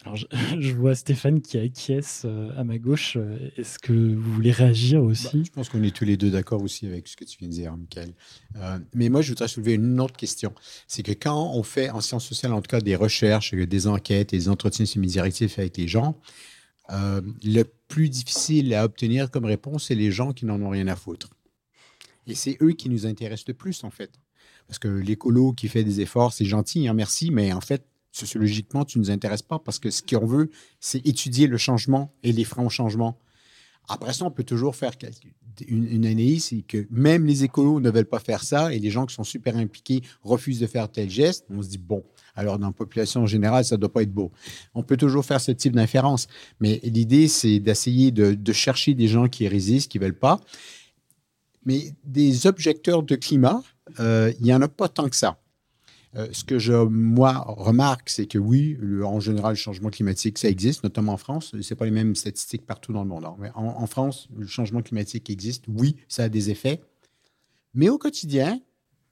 [0.04, 3.20] Alors, je, vois Stéphane qui acquiesce euh, à ma gauche.
[3.56, 5.38] Est-ce que vous voulez réagir aussi?
[5.38, 7.48] bah, Je pense qu'on est tous les deux d'accord aussi avec ce que tu viens
[7.48, 8.16] de dire, Michael.
[8.56, 10.56] Euh, mais moi, je voudrais soulever une autre question.
[10.88, 14.34] C'est que quand on fait en sciences sociales, en tout cas, des recherches, des enquêtes
[14.34, 16.20] et des entretiens semi-directifs avec les gens,
[16.92, 20.88] euh, le plus difficile à obtenir comme réponse, c'est les gens qui n'en ont rien
[20.88, 21.30] à foutre.
[22.28, 24.12] Et c'est eux qui nous intéressent le plus, en fait.
[24.68, 28.86] Parce que l'écolo qui fait des efforts, c'est gentil, hein, merci, mais en fait, sociologiquement,
[28.86, 32.32] tu ne nous intéresses pas parce que ce qu'on veut, c'est étudier le changement et
[32.32, 33.20] les freins au changement.
[33.88, 34.92] Après ça, on peut toujours faire
[35.68, 39.06] une, analyse, c'est que même les écolos ne veulent pas faire ça et les gens
[39.06, 41.46] qui sont super impliqués refusent de faire tel geste.
[41.50, 42.04] On se dit, bon,
[42.36, 44.32] alors dans la population générale, ça ne doit pas être beau.
[44.74, 46.28] On peut toujours faire ce type d'inférence,
[46.60, 50.40] mais l'idée, c'est d'essayer de, de, chercher des gens qui résistent, qui ne veulent pas.
[51.66, 53.64] Mais des objecteurs de climat,
[54.00, 55.40] euh, il n'y en a pas tant que ça.
[56.18, 60.38] Euh, ce que je, moi, remarque, c'est que oui, le, en général, le changement climatique,
[60.38, 61.53] ça existe, notamment en France.
[61.59, 63.26] Ce pas les mêmes statistiques partout dans le monde.
[63.26, 63.36] Hein.
[63.39, 65.66] Mais en, France, le changement climatique existe.
[65.68, 66.82] Oui, ça a des effets.
[67.74, 68.61] Mais au quotidien,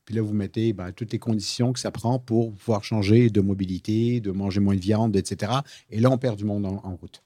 [0.06, 3.40] puis là, vous mettez ben, toutes les conditions que ça prend pour pouvoir changer de
[3.40, 5.52] mobilité, de manger moins de viande, etc.
[5.90, 7.24] Et là, on perd du monde en, route.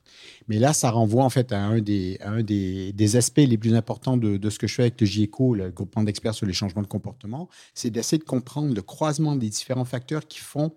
[0.47, 4.49] Mais là, ça renvoie en fait à un des, aspects les plus importants de, de,
[4.49, 7.49] ce que je fais avec le GIECO, le groupement d'experts sur les changements de comportement,
[7.73, 10.73] c'est d'essayer de comprendre le croisement des différents facteurs qui font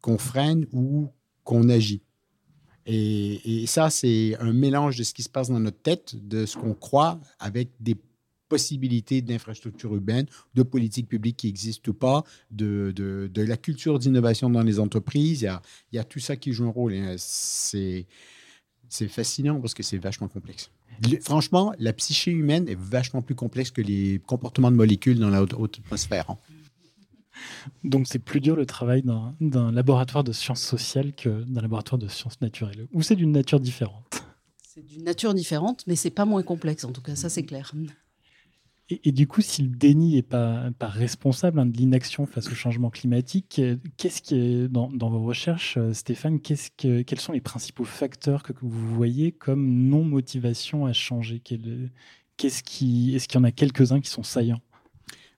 [0.00, 1.08] qu'on freine ou
[1.44, 2.02] qu'on agit.
[2.86, 6.46] Et, et ça, c'est un mélange de ce qui se passe dans notre tête, de
[6.46, 7.96] ce qu'on croit, avec des
[8.52, 13.98] possibilités d'infrastructures urbaines, de politiques publiques qui existent ou pas, de, de, de la culture
[13.98, 15.40] d'innovation dans les entreprises.
[15.40, 16.94] Il y, a, il y, a, tout ça qui joue un rôle.
[17.16, 18.04] C'est,
[18.90, 20.70] c'est fascinant parce que c'est vachement complexe.
[21.22, 25.42] Franchement, la psyché humaine est vachement plus complexe que les comportements de molécules dans la
[25.42, 26.28] haute, haute atmosphère.
[26.28, 26.36] Hein.
[27.84, 29.02] Donc c'est plus dur le travail
[29.40, 32.86] d'un laboratoire de sciences sociales que d'un laboratoire de sciences naturelles.
[32.92, 34.22] Ou c'est d'une nature différente?
[34.62, 37.72] C'est d'une nature différente, mais c'est pas moins complexe en tout cas, ça c'est clair.
[39.04, 42.90] Et, du coup, si le déni n'est pas, responsable hein, de l'inaction face au changement
[42.90, 43.60] climatique,
[43.96, 48.94] qu'est-ce qui est dans, vos recherches, euh, Stéphane, quels sont les principaux facteurs que, vous
[48.94, 51.40] voyez comme non-motivation à changer?
[52.36, 54.60] Qu'est-ce qui, Est-ce qu'il y en a quelques-uns qui sont saillants?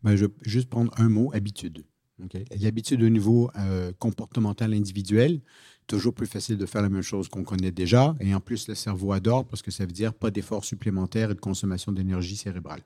[0.02, 1.84] Ben, Je vais juste prendre un mot, habitude.
[2.24, 2.44] Okay?
[2.60, 5.40] L'habitude au niveau euh, comportemental individuel,
[5.86, 8.16] toujours plus facile de faire la même chose qu'on connaît déjà.
[8.20, 11.34] Et en plus, le cerveau adore parce que ça veut dire pas d'efforts supplémentaires et
[11.34, 12.82] de consommation d'énergie cérébrale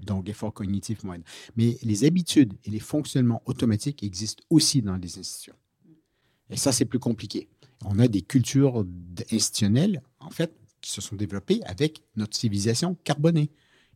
[0.00, 1.22] donc effort cognitif moyen.
[1.56, 5.56] Mais les habitudes et les fonctionnements automatiques existent aussi dans les institutions.
[6.50, 7.48] Et ça, c'est plus compliqué.
[7.84, 8.84] On a des cultures
[9.30, 13.50] institutionnelles, en fait, qui se sont développées avec notre civilisation carbonée.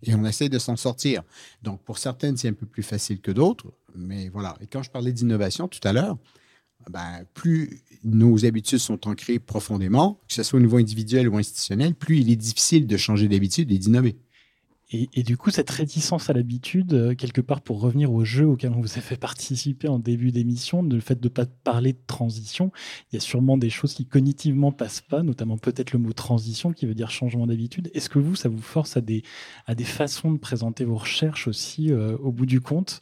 [0.05, 1.23] Et on essaie de s'en sortir.
[1.63, 3.73] Donc, pour certaines, c'est un peu plus facile que d'autres.
[3.95, 4.57] Mais voilà.
[4.61, 6.19] Et quand je parlais d'innovation tout à l'heure,
[6.91, 11.95] ben, plus nos habitudes sont ancrées profondément, que ce soit au niveau individuel ou institutionnel,
[11.95, 14.17] plus il est difficile de changer d'habitude et d'innover.
[14.93, 18.73] Et, du coup, cette réticence à l'habitude, euh, quelque part pour revenir au jeu auquel
[18.73, 22.01] on vous a fait participer en début d'émission, le fait de ne pas parler de
[22.07, 22.73] transition,
[23.11, 26.73] il y a sûrement des choses qui cognitivement passent pas, notamment peut-être le mot transition
[26.73, 27.91] qui veut dire changement d'habitude.
[27.95, 29.23] Est-ce que vous, ça vous force à des,
[29.67, 33.01] à des façons de présenter vos recherches aussi euh, au bout du compte?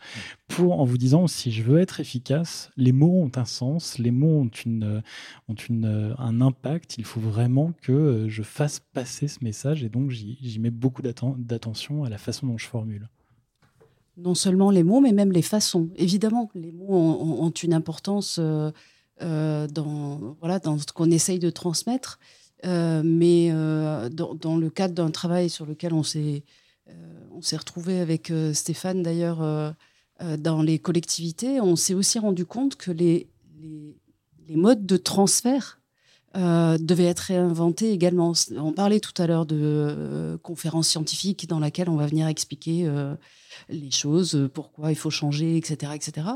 [0.50, 4.10] Pour, en vous disant, si je veux être efficace, les mots ont un sens, les
[4.10, 5.00] mots ont, une,
[5.48, 10.10] ont une, un impact, il faut vraiment que je fasse passer ce message et donc
[10.10, 13.08] j'y mets beaucoup d'attention à la façon dont je formule
[14.16, 15.88] Non seulement les mots, mais même les façons.
[15.94, 18.72] Évidemment, les mots ont, une importance euh,
[19.22, 22.18] euh, dans, voilà, dans ce qu'on essaye de transmettre.
[22.64, 26.42] mais dans, le cadre d'un travail sur lequel on s'est
[27.56, 29.76] retrouvé avec Stéphane d'ailleurs
[30.38, 33.28] dans les collectivités, on s'est aussi rendu compte que les,
[34.48, 35.80] modes de transfert
[36.36, 38.34] euh, devait être réinventé également.
[38.56, 42.86] On parlait tout à l'heure de euh, conférences scientifiques dans laquelle on va venir expliquer
[42.86, 43.16] euh,
[43.68, 45.92] les choses, pourquoi il faut changer, etc.
[45.94, 46.28] etc.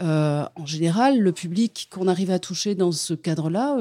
[0.00, 3.78] en général, le public qu'on arrive à toucher dans ce cadre-là,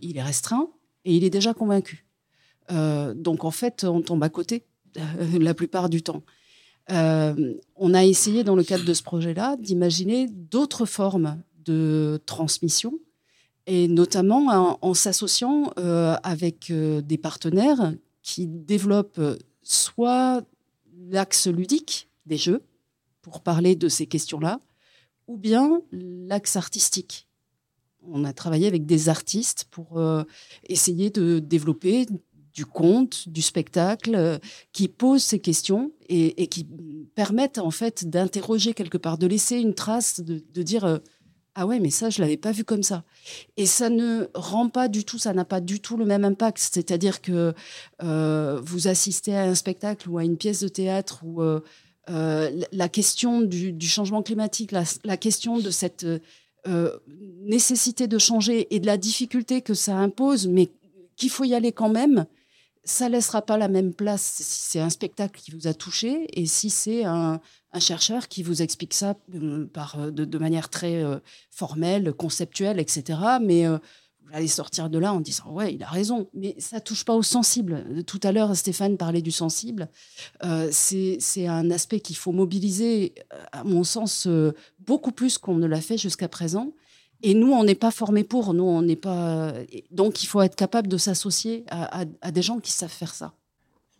[0.00, 0.70] il est restreint
[1.04, 2.06] et il est déjà convaincu.
[2.70, 4.64] donc en fait, on tombe à côté
[5.38, 6.22] la plupart du temps.
[6.90, 12.98] On a essayé dans le cadre de ce projet-là d'imaginer d'autres formes de transmission
[13.68, 20.42] et notamment en, s'associant euh, avec euh, des partenaires qui développent euh, soit
[21.10, 22.62] l'axe ludique des jeux
[23.20, 24.58] pour parler de ces questions-là,
[25.26, 27.28] ou bien l'axe artistique.
[28.02, 30.00] On a travaillé avec des artistes pour
[30.66, 32.06] essayer de développer
[32.58, 34.40] du conte, du spectacle,
[34.72, 36.66] qui posent ces questions et, qui
[37.14, 41.00] permettent en fait d'interroger quelque part, de laisser une trace, de, dire
[41.54, 43.04] ah ouais, mais ça, je l'avais pas vu comme ça.
[43.56, 46.58] Et ça ne rend pas du tout, ça n'a pas du tout le même impact.
[46.58, 47.54] C'est-à-dire que
[48.02, 51.60] euh, vous assistez à un spectacle ou à une pièce de théâtre euh,
[52.10, 56.04] euh, la question du, changement climatique, la, question de cette
[57.44, 60.68] nécessité de changer et de la difficulté que ça impose, mais
[61.16, 62.26] qu'il faut y aller quand même,
[62.88, 66.46] ça laissera pas la même place si c'est un spectacle qui vous a touché et
[66.46, 67.40] si c'est un,
[67.78, 71.18] chercheur qui vous explique ça euh, par, euh, de, manière très euh,
[71.50, 73.20] formelle, conceptuelle, etc.
[73.40, 73.78] Mais vous
[74.32, 76.28] allez sortir de là en disant ouais, il a raison.
[76.34, 78.04] Mais ça touche pas au sensible.
[78.04, 79.88] Tout à l'heure, Stéphane parlait du sensible.
[80.72, 83.14] c'est un aspect qu'il faut mobiliser,
[83.52, 84.26] à mon sens,
[84.80, 86.72] beaucoup plus qu'on ne l'a fait jusqu'à présent.
[87.22, 88.54] Et nous, on n'est pas formés pour.
[88.54, 89.52] Nous, on n'est pas.
[89.90, 93.32] Donc, il faut être capable de s'associer à, des gens qui savent faire ça.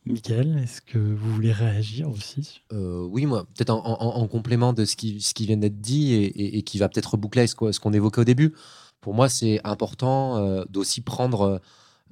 [0.07, 4.97] Michael, est-ce que vous voulez réagir aussi euh, Oui, moi, peut-être en, complément de ce
[4.97, 8.25] qui, ce qui vient d'être dit et, qui va peut-être boucler ce qu'on évoquait au
[8.25, 8.55] début.
[9.01, 11.61] Pour moi, c'est important euh, d'aussi prendre,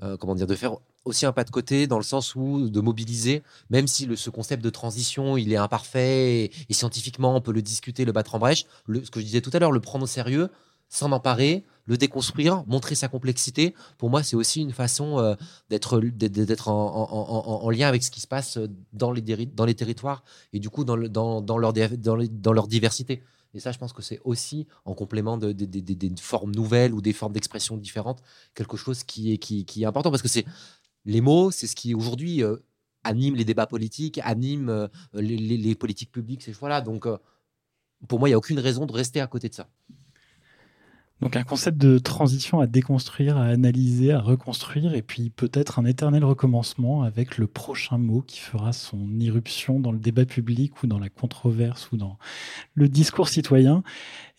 [0.03, 0.77] euh, comment dire, de faire
[1.07, 4.29] aussi un pas de côté dans le sens où de mobiliser, même si le, ce
[4.29, 8.39] concept de transition il est imparfait et, scientifiquement on peut le discuter, le battre en
[8.39, 10.51] brèche, le, ce que je disais tout à l'heure, le prendre au sérieux,
[10.89, 13.74] s'en emparer, le déconstruire, montrer sa complexité.
[13.99, 15.34] Pour moi, c'est aussi une façon euh,
[15.70, 18.59] d'être en, lien avec ce qui se passe
[18.93, 20.22] dans les, dans les territoires
[20.53, 23.22] et du coup dans, leur, diversité.
[23.55, 27.12] Et ça, je pense que c'est aussi en complément de, des formes nouvelles ou des
[27.12, 28.22] formes d'expression différentes,
[28.55, 30.45] quelque chose qui est, important parce que c'est
[31.05, 32.57] les mots, c'est ce qui aujourd'hui euh,
[33.05, 36.43] anime les débats politiques, anime euh, les, les, politiques publiques.
[36.43, 36.80] Ces voilà.
[36.80, 37.07] Donc,
[38.09, 39.68] pour moi, il n'y a aucune raison de rester à côté de ça.
[41.23, 45.87] Donc un concept de transition à déconstruire, à analyser, à reconstruire, et puis peut-être un
[45.87, 50.87] éternel recommencement avec le prochain mot qui fera son irruption dans le débat public ou
[50.87, 52.19] dans la controverse ou dans
[52.75, 53.83] le discours citoyen.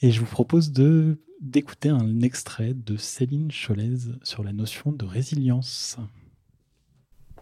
[0.01, 5.05] Et je vous propose de d'écouter un extrait de Céline Cholez sur la notion de
[5.05, 5.97] résilience.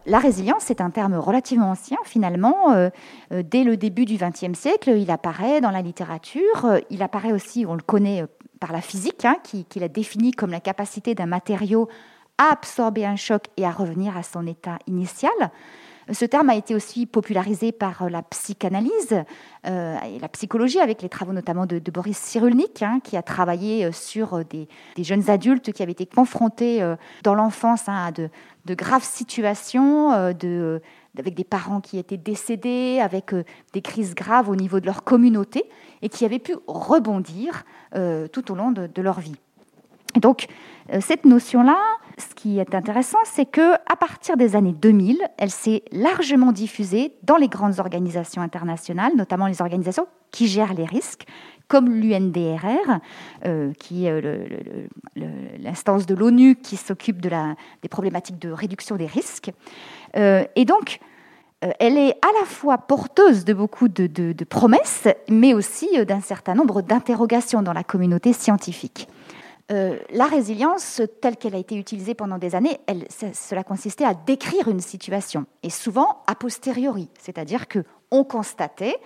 [0.08, 2.72] La résilience, c'est un terme relativement ancien finalement.
[2.72, 2.90] Euh,
[3.32, 6.64] euh, dès le début du XXe siècle, il apparaît dans la littérature.
[6.64, 8.24] Euh, il apparaît aussi, on le connaît
[8.60, 11.88] par la physique, hein, qui, l'a défini comme la capacité d'un matériau
[12.38, 15.50] à absorber un choc et à revenir à son état initial.
[16.12, 19.24] Ce terme a été aussi popularisé par euh, la psychanalyse
[19.66, 23.86] euh, et la psychologie, avec les travaux notamment de, Boris Cyrulnik, hein, qui a travaillé
[23.86, 26.80] euh, sur des, jeunes adultes qui avaient été confrontés
[27.24, 28.30] dans l'enfance hein, à de,
[28.74, 30.32] graves situations,
[31.18, 33.34] avec des parents qui étaient décédés, avec
[33.72, 35.64] des crises graves au niveau de leur communauté,
[36.02, 37.64] et qui avaient pu rebondir
[38.32, 39.36] tout au long de, leur vie.
[40.20, 40.46] Donc,
[41.00, 41.78] cette notion-là,
[42.18, 47.12] ce qui est intéressant, c'est que à partir des années 2000, elle s'est largement diffusée
[47.22, 51.26] dans les grandes organisations internationales, notamment les organisations qui gèrent les risques,
[51.68, 53.00] comme l'UNDRR,
[53.44, 54.22] euh, qui est
[55.58, 57.30] l'instance de l'ONU qui s'occupe de
[57.82, 59.50] des problématiques de réduction des risques.
[60.16, 61.00] Euh, et donc,
[61.64, 66.54] euh, elle est à la fois porteuse de beaucoup de promesses, mais aussi d'un certain
[66.54, 69.08] nombre d'interrogations dans la communauté scientifique.
[69.72, 72.78] Euh, la résilience, telle qu'elle a été utilisée pendant des années,
[73.32, 77.80] cela consistait à décrire une situation, et souvent a posteriori, c'est-à-dire que
[78.12, 78.96] on constatait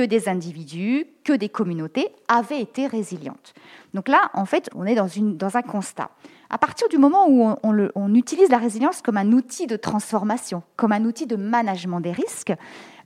[0.00, 3.52] que des individus, que des communautés avaient été résilientes.
[3.92, 6.10] Donc là, en fait, on est dans, un constat.
[6.48, 10.92] À partir du moment où on, utilise la résilience comme un outil de transformation, comme
[10.92, 12.54] un outil de management des risques,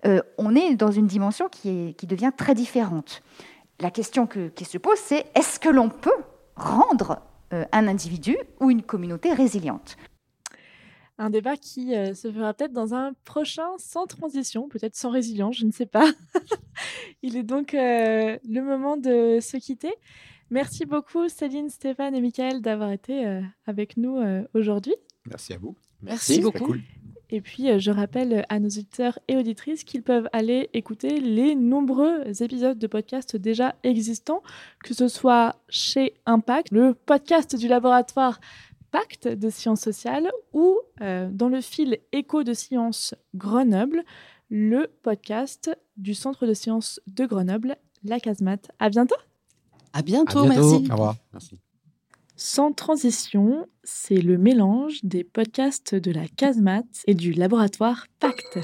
[0.07, 3.22] euh, on est dans une dimension qui, devient très différente.
[3.80, 6.22] La question qui se pose, c'est est-ce que l'on peut
[6.55, 7.18] rendre
[7.53, 9.97] euh, un individu ou une communauté résiliente?
[11.17, 15.57] Un débat qui euh, se fera peut-être dans un prochain sans transition, peut-être sans résilience,
[15.57, 16.11] je ne sais pas.
[17.23, 19.95] Il est donc euh, le moment de se quitter.
[20.51, 24.21] Merci beaucoup Céline, Stéphane et Michael d'avoir été euh, avec nous
[24.55, 24.95] aujourd'hui.
[25.27, 25.77] Merci à vous.
[26.03, 26.75] Merci, beaucoup.
[27.31, 32.43] Et puis, je rappelle à nos auditeurs et auditrices qu'ils peuvent aller écouter les nombreux
[32.43, 34.43] épisodes de podcast déjà existants,
[34.85, 38.39] que ce soit chez Impact, le podcast du laboratoire
[38.95, 44.05] Pacte de sciences sociales ou euh, dans le fil Écho de sciences Grenoble,
[44.51, 48.70] le podcast du Centre de sciences de Grenoble, la Casemate.
[48.78, 49.16] À bientôt.
[49.92, 50.86] À bientôt, merci.
[50.88, 51.59] Au revoir, merci.
[52.36, 58.61] Sans transition, c'est le mélange des podcasts de la Casemate et du laboratoire Pacte.